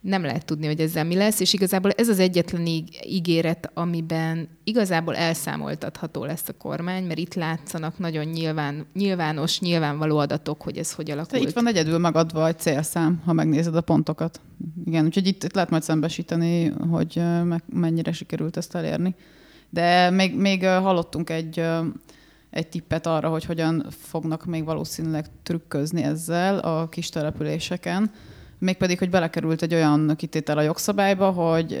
nem 0.00 0.22
lehet 0.22 0.44
tudni, 0.44 0.66
hogy 0.66 0.80
ezzel 0.80 1.04
mi 1.04 1.14
lesz, 1.14 1.40
és 1.40 1.52
igazából 1.52 1.90
ez 1.90 2.08
az 2.08 2.18
egyetlen 2.18 2.66
ígéret, 3.06 3.70
amiben 3.74 4.48
igazából 4.64 5.16
elszámoltatható 5.16 6.24
lesz 6.24 6.48
a 6.48 6.52
kormány, 6.52 7.04
mert 7.04 7.18
itt 7.18 7.34
látszanak 7.34 7.98
nagyon 7.98 8.24
nyilván, 8.24 8.86
nyilvános, 8.94 9.60
nyilvánvaló 9.60 10.18
adatok, 10.18 10.62
hogy 10.62 10.76
ez 10.76 10.92
hogy 10.92 11.10
alakult. 11.10 11.42
Itt 11.42 11.54
van 11.54 11.66
egyedül 11.66 11.98
megadva 11.98 12.46
egy 12.46 12.58
célszám, 12.58 13.22
ha 13.24 13.32
megnézed 13.32 13.76
a 13.76 13.80
pontokat. 13.80 14.40
Igen, 14.84 15.04
úgyhogy 15.04 15.26
itt, 15.26 15.44
itt 15.44 15.54
lehet 15.54 15.70
majd 15.70 15.82
szembesíteni, 15.82 16.66
hogy 16.90 17.22
mennyire 17.72 18.12
sikerült 18.12 18.56
ezt 18.56 18.74
elérni. 18.74 19.14
De 19.70 20.10
még, 20.10 20.36
még 20.36 20.66
hallottunk 20.66 21.30
egy, 21.30 21.64
egy 22.50 22.68
tippet 22.68 23.06
arra, 23.06 23.28
hogy 23.28 23.44
hogyan 23.44 23.86
fognak 23.90 24.44
még 24.44 24.64
valószínűleg 24.64 25.26
trükközni 25.42 26.02
ezzel 26.02 26.58
a 26.58 26.88
kis 26.88 27.08
településeken 27.08 28.10
mégpedig, 28.58 28.98
hogy 28.98 29.10
belekerült 29.10 29.62
egy 29.62 29.74
olyan 29.74 30.14
kitétel 30.16 30.58
a 30.58 30.62
jogszabályba, 30.62 31.30
hogy 31.30 31.80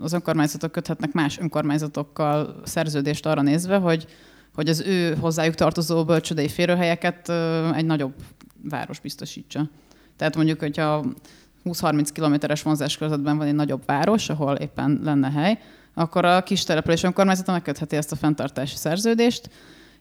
az 0.00 0.12
önkormányzatok 0.12 0.72
köthetnek 0.72 1.12
más 1.12 1.38
önkormányzatokkal 1.38 2.60
szerződést 2.64 3.26
arra 3.26 3.42
nézve, 3.42 3.76
hogy, 3.76 4.06
hogy 4.54 4.68
az 4.68 4.80
ő 4.80 5.14
hozzájuk 5.14 5.54
tartozó 5.54 6.04
bölcsödei 6.04 6.48
férőhelyeket 6.48 7.28
egy 7.74 7.86
nagyobb 7.86 8.14
város 8.68 9.00
biztosítsa. 9.00 9.68
Tehát 10.16 10.36
mondjuk, 10.36 10.60
hogyha 10.60 11.04
20-30 11.64 12.08
kilométeres 12.12 12.62
vonzás 12.62 12.96
közöttben 12.96 13.36
van 13.36 13.46
egy 13.46 13.54
nagyobb 13.54 13.82
város, 13.86 14.28
ahol 14.28 14.54
éppen 14.54 15.00
lenne 15.04 15.30
hely, 15.30 15.58
akkor 15.94 16.24
a 16.24 16.42
kis 16.42 16.64
település 16.64 17.02
önkormányzata 17.02 17.52
megkötheti 17.52 17.96
ezt 17.96 18.12
a 18.12 18.16
fenntartási 18.16 18.76
szerződést, 18.76 19.50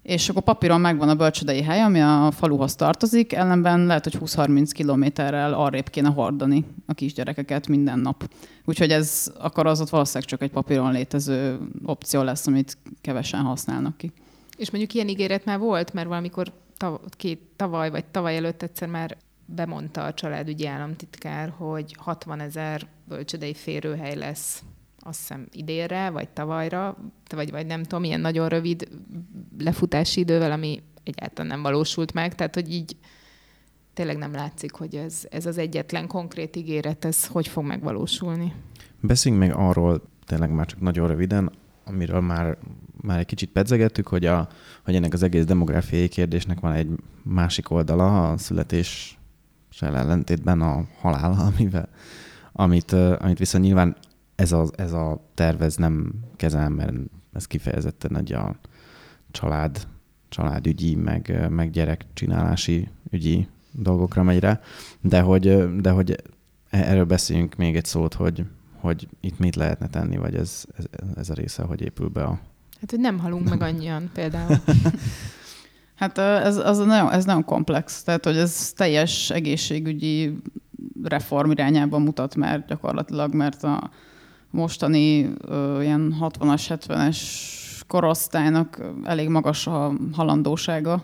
és 0.02 0.30
akkor 0.30 0.44
papíron 0.44 0.82
megvan 0.82 1.10
a 1.10 1.16
bölcsödei 1.16 1.62
hely, 1.62 1.82
ami 1.82 2.02
a 2.02 2.32
faluhoz 2.32 2.76
tartozik, 2.76 3.34
ellenben 3.34 3.86
lehet, 3.86 4.04
hogy 4.04 4.18
20-30 4.20 4.70
kilométerrel 4.74 5.54
arrébb 5.54 5.90
kéne 5.90 6.10
hordani 6.10 6.66
a 6.86 6.94
kisgyerekeket 6.94 7.68
minden 7.68 8.00
nap. 8.00 8.30
Úgyhogy 8.66 8.92
ez 8.92 9.32
akkor 9.40 9.68
az 9.68 9.82
ott 9.82 9.90
valószínűleg 9.90 10.30
csak 10.30 10.42
egy 10.42 10.52
papíron 10.52 10.92
létező 10.92 11.60
opció 11.86 12.22
lesz, 12.22 12.48
amit 12.48 12.78
kevesen 13.02 13.42
használnak 13.42 13.98
ki. 13.98 14.12
És 14.58 14.72
mondjuk 14.72 14.94
ilyen 14.94 15.08
ígéret 15.08 15.46
már 15.46 15.60
volt, 15.60 15.94
mert 15.94 16.08
valamikor 16.08 16.52
tav- 16.78 17.16
két 17.16 17.42
tavaly 17.56 17.90
vagy 17.90 18.06
tavaly 18.06 18.36
előtt 18.36 18.62
egyszer 18.62 18.88
már 18.88 19.18
bemondta 19.46 20.04
a 20.04 20.14
családügyi 20.14 20.68
államtitkár, 20.68 21.54
hogy 21.58 21.96
60 21.98 22.40
ezer 22.40 22.88
bölcsödei 23.08 23.54
férőhely 23.54 24.16
lesz 24.16 24.64
azt 25.04 25.20
hiszem 25.20 25.48
idénre, 25.52 26.10
vagy 26.10 26.30
tavalyra, 26.30 26.98
vagy, 27.36 27.52
vagy 27.52 27.66
nem 27.66 27.84
tudom, 27.84 28.04
ilyen 28.04 28.20
nagyon 28.20 28.50
rövid 28.50 28.88
lefutási 29.60 30.20
idővel, 30.20 30.52
ami 30.52 30.84
egyáltalán 31.04 31.52
nem 31.52 31.62
valósult 31.62 32.14
meg, 32.14 32.36
tehát 32.36 32.54
hogy 32.54 32.74
így 32.74 32.96
tényleg 33.94 34.18
nem 34.18 34.34
látszik, 34.34 34.72
hogy 34.72 34.96
ez, 34.96 35.26
ez 35.30 35.46
az 35.46 35.58
egyetlen 35.58 36.08
konkrét 36.08 36.56
ígéret, 36.56 37.06
ez 37.06 37.26
hogy 37.26 37.48
fog 37.48 37.66
megvalósulni. 37.66 38.54
Beszéljünk 39.00 39.44
még 39.44 39.54
arról, 39.56 40.02
tényleg 40.26 40.52
már 40.52 40.66
csak 40.66 40.80
nagyon 40.80 41.08
röviden, 41.08 41.52
amiről 41.86 42.20
már, 42.20 42.58
már 43.02 43.20
egy 43.20 43.26
kicsit 43.26 43.52
pedzegettük, 43.52 44.08
hogy, 44.08 44.26
a, 44.26 44.48
hogy 44.86 44.96
ennek 44.96 45.14
az 45.14 45.24
egész 45.24 45.46
demográfiai 45.46 46.08
kérdésnek 46.08 46.60
van 46.60 46.74
egy 46.74 46.90
másik 47.24 47.70
oldala, 47.70 48.32
a 48.32 48.38
születés 48.38 49.20
ellentétben 49.80 50.62
a 50.62 50.86
halál, 51.00 51.32
amivel, 51.54 51.90
amit, 52.52 52.92
amit 52.92 53.38
viszont 53.38 53.64
nyilván 53.64 53.96
ez 54.42 54.52
a, 54.52 54.66
ez 54.76 54.94
a 54.94 55.28
terv 55.34 55.62
ez 55.62 55.76
nem 55.76 56.14
kezel, 56.36 56.70
mert 56.70 56.94
ez 57.34 57.48
kifejezetten 57.48 58.18
egy 58.18 58.34
a 58.34 58.56
család, 59.32 59.88
családügyi, 60.30 60.96
meg, 60.96 61.48
meg 61.50 61.70
gyerekcsinálási 61.70 62.90
ügyi 63.10 63.48
dolgokra 63.72 64.24
megy 64.24 64.40
rá, 64.40 64.60
de 65.02 65.22
hogy, 65.22 65.76
de 65.82 65.90
hogy 65.90 66.24
erről 66.70 67.06
beszéljünk 67.06 67.56
még 67.56 67.76
egy 67.76 67.86
szót, 67.86 68.14
hogy, 68.14 68.46
hogy 68.80 69.08
itt 69.20 69.40
mit 69.40 69.56
lehetne 69.56 69.88
tenni, 69.88 70.18
vagy 70.18 70.36
ez, 70.36 70.66
ez, 70.78 70.86
ez 71.16 71.30
a 71.30 71.34
része, 71.34 71.64
hogy 71.64 71.82
épül 71.82 72.08
be 72.08 72.24
a... 72.24 72.40
Hát, 72.80 72.90
hogy 72.90 73.00
nem 73.00 73.20
halunk 73.20 73.50
meg 73.50 73.62
annyian 73.62 74.10
például. 74.14 74.58
hát 75.96 76.18
ez, 76.18 76.58
az 76.58 76.78
nagyon, 76.78 77.12
ez 77.12 77.26
nagyon 77.26 77.46
komplex, 77.46 78.04
tehát 78.04 78.26
hogy 78.26 78.38
ez 78.38 78.74
teljes 78.76 79.30
egészségügyi 79.30 80.38
reform 81.04 81.52
irányában 81.52 82.02
mutat 82.02 82.36
már 82.36 82.66
gyakorlatilag, 82.66 83.34
mert 83.34 83.64
a, 83.64 83.92
mostani 84.52 85.30
ö, 85.42 85.82
ilyen 85.82 86.16
60-as, 86.22 86.64
70-es 86.70 87.18
korosztálynak 87.88 88.82
elég 89.04 89.30
magas 89.30 89.68
a 89.68 89.94
halandósága 90.14 91.04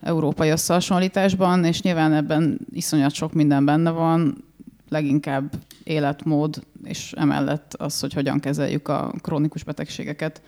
európai 0.00 0.48
összehasonlításban, 0.48 1.64
és 1.64 1.82
nyilván 1.82 2.12
ebben 2.12 2.58
iszonyat 2.72 3.12
sok 3.12 3.32
minden 3.32 3.64
benne 3.64 3.90
van, 3.90 4.44
leginkább 4.88 5.52
életmód, 5.84 6.66
és 6.84 7.12
emellett 7.16 7.74
az, 7.74 8.00
hogy 8.00 8.12
hogyan 8.12 8.40
kezeljük 8.40 8.88
a 8.88 9.12
krónikus 9.20 9.64
betegségeket, 9.64 10.42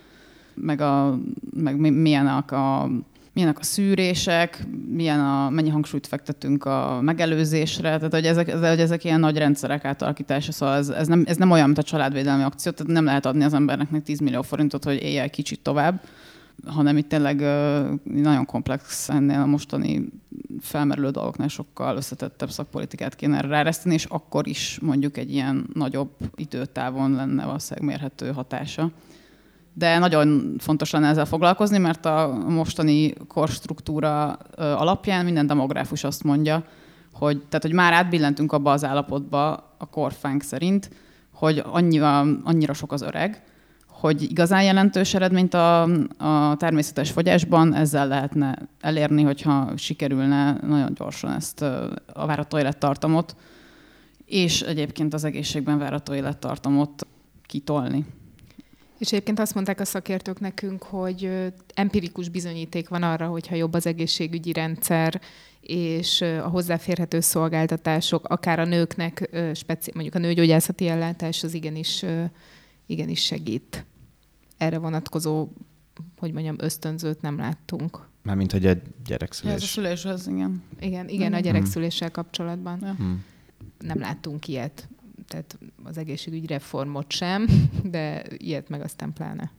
meg, 0.55 0.81
a, 0.81 1.19
meg 1.55 1.79
milyenek 1.79 2.53
a 2.53 2.89
milyenek 3.37 3.59
a 3.59 3.63
szűrések, 3.63 4.67
milyen 4.89 5.21
a, 5.21 5.51
mennyi 5.51 5.69
hangsúlyt 5.69 6.07
fektetünk 6.07 6.65
a 6.65 6.99
megelőzésre, 7.03 7.97
tehát 7.97 8.13
hogy 8.13 8.27
ezek, 8.27 8.53
hogy 8.53 8.81
ezek 8.81 9.05
ilyen 9.05 9.21
nagy 9.21 9.37
rendszerek 9.37 9.85
átalakítása, 9.85 10.53
szóval 10.53 10.77
ez, 10.77 10.89
ez, 10.89 11.07
nem, 11.07 11.25
ez 11.27 11.37
nem 11.37 11.51
olyan, 11.51 11.67
mint 11.67 11.79
a 11.79 11.83
családvédelmi 11.83 12.43
akció, 12.43 12.73
tehát 12.73 12.93
nem 12.93 13.05
lehet 13.05 13.27
adni 13.27 13.45
az 13.45 13.55
embernek 13.55 14.03
10 14.03 14.21
millió 14.21 14.43
forintot, 14.43 14.85
hogy 14.85 15.03
élje 15.03 15.29
kicsit 15.29 15.61
tovább, 15.61 16.03
hanem 16.67 16.97
itt 16.97 17.09
tényleg 17.09 17.41
nagyon 18.05 18.45
komplex 18.45 19.09
ennél 19.09 19.41
a 19.41 19.47
mostani 19.47 20.09
felmerülő 20.61 21.11
dolgoknál 21.11 21.49
sokkal 21.49 21.97
összetettebb 21.97 22.51
szakpolitikát 22.51 23.15
kéne 23.15 23.41
ráreszteni, 23.41 23.95
és 23.95 24.05
akkor 24.05 24.49
is 24.49 24.79
mondjuk 24.83 25.17
egy 25.17 25.33
ilyen 25.33 25.67
nagyobb 25.73 26.11
időtávon 26.37 27.13
lenne 27.13 27.45
valószínűleg 27.45 27.89
mérhető 27.89 28.33
hatása 28.33 28.91
de 29.79 29.99
nagyon 29.99 30.55
fontos 30.59 30.91
lenne 30.91 31.09
ezzel 31.09 31.25
foglalkozni, 31.25 31.79
mert 31.79 32.07
a 32.07 32.45
mostani 32.49 33.13
korstruktúra 33.29 34.33
alapján 34.57 35.25
minden 35.25 35.47
demográfus 35.47 36.05
azt 36.05 36.25
mondja, 36.25 36.65
hogy, 37.13 37.39
tehát, 37.39 37.63
hogy 37.63 37.73
már 37.73 37.93
átbillentünk 37.93 38.53
abba 38.53 38.73
az 38.73 38.85
állapotba 38.85 39.53
a 39.79 39.87
korfánk 39.91 40.43
szerint, 40.43 40.91
hogy 41.33 41.63
annyira, 41.65 42.19
annyira 42.45 42.73
sok 42.73 42.93
az 42.93 43.03
öreg, 43.03 43.43
hogy 43.89 44.23
igazán 44.23 44.63
jelentős 44.63 45.15
eredményt 45.15 45.55
a, 45.55 45.83
a 46.19 46.57
természetes 46.57 47.11
fogyásban 47.11 47.75
ezzel 47.75 48.09
lehetne 48.09 48.69
elérni, 48.81 49.23
hogyha 49.23 49.73
sikerülne 49.77 50.59
nagyon 50.63 50.95
gyorsan 50.95 51.33
ezt 51.33 51.63
a 52.13 52.27
várható 52.27 52.59
élettartamot, 52.59 53.37
és 54.25 54.61
egyébként 54.61 55.15
az 55.15 55.25
egészségben 55.25 55.79
várható 55.79 56.15
élettartamot 56.15 57.07
kitolni. 57.47 58.07
És 58.99 59.13
egyébként 59.13 59.39
azt 59.39 59.55
mondták 59.55 59.81
a 59.81 59.85
szakértők 59.85 60.41
nekünk, 60.41 60.83
hogy 60.83 61.31
empirikus 61.75 62.29
bizonyíték 62.29 62.89
van 62.89 63.03
arra, 63.03 63.27
hogyha 63.27 63.55
jobb 63.55 63.75
az 63.75 63.87
egészségügyi 63.87 64.53
rendszer, 64.53 65.21
és 65.61 66.21
a 66.21 66.49
hozzáférhető 66.49 67.21
szolgáltatások, 67.21 68.29
akár 68.29 68.59
a 68.59 68.65
nőknek, 68.65 69.31
speci- 69.55 69.95
mondjuk 69.95 70.15
a 70.15 70.19
nőgyógyászati 70.19 70.89
ellátás, 70.89 71.43
az 71.43 71.55
igenis, 71.55 72.05
igenis 72.87 73.25
segít. 73.25 73.87
Erre 74.57 74.79
vonatkozó, 74.79 75.49
hogy 76.19 76.33
mondjam, 76.33 76.57
ösztönzőt 76.59 77.21
nem 77.21 77.39
láttunk. 77.39 78.09
Mármint, 78.23 78.53
hogy 78.53 78.67
egy 78.67 78.83
gyerekszülés. 79.07 79.51
Ja, 79.51 79.57
ez 79.57 79.63
a 79.63 79.67
szüléshez, 79.67 80.27
igen. 80.27 80.63
Igen, 80.81 81.09
igen, 81.09 81.33
a 81.33 81.41
gyerekszüléssel 81.41 82.11
kapcsolatban. 82.11 82.79
Ja. 82.83 82.95
Hmm. 82.95 83.25
Nem 83.79 83.99
láttunk 83.99 84.49
ilyet 84.49 84.89
tehát 85.27 85.59
az 85.85 85.99
egészségügy 85.99 86.47
reformot 86.47 87.13
sem, 87.13 87.47
de 87.85 88.23
ilyet 88.37 88.69
meg 88.69 88.81
aztán 88.81 89.13
pláne. 89.13 89.51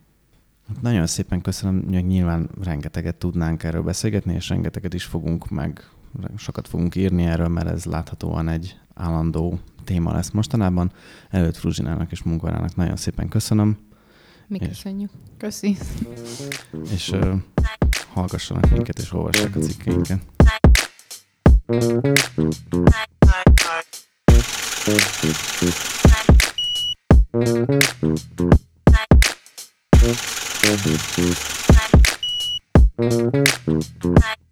Nagyon 0.80 1.06
szépen 1.06 1.40
köszönöm, 1.40 1.84
hogy 1.92 2.06
nyilván 2.06 2.50
rengeteget 2.62 3.16
tudnánk 3.16 3.62
erről 3.62 3.82
beszélgetni, 3.82 4.34
és 4.34 4.48
rengeteget 4.48 4.94
is 4.94 5.04
fogunk 5.04 5.48
meg, 5.48 5.90
sokat 6.36 6.68
fogunk 6.68 6.94
írni 6.94 7.24
erről, 7.24 7.48
mert 7.48 7.68
ez 7.68 7.84
láthatóan 7.84 8.48
egy 8.48 8.78
állandó 8.94 9.58
téma 9.84 10.12
lesz 10.12 10.30
mostanában. 10.30 10.92
Előtt 11.30 11.56
Fruzsinának 11.56 12.10
és 12.10 12.22
Munkarának 12.22 12.76
nagyon 12.76 12.96
szépen 12.96 13.28
köszönöm. 13.28 13.78
Mi 14.46 14.58
köszönjük. 14.58 15.10
Köszi. 15.36 15.76
És 16.92 17.10
uh, 17.10 17.34
hallgassanak 18.12 18.70
minket, 18.70 18.98
és 18.98 19.12
olvassák 19.12 19.56
a 19.56 19.58
cikkeinket. 19.58 20.20
Bye. 34.14 34.47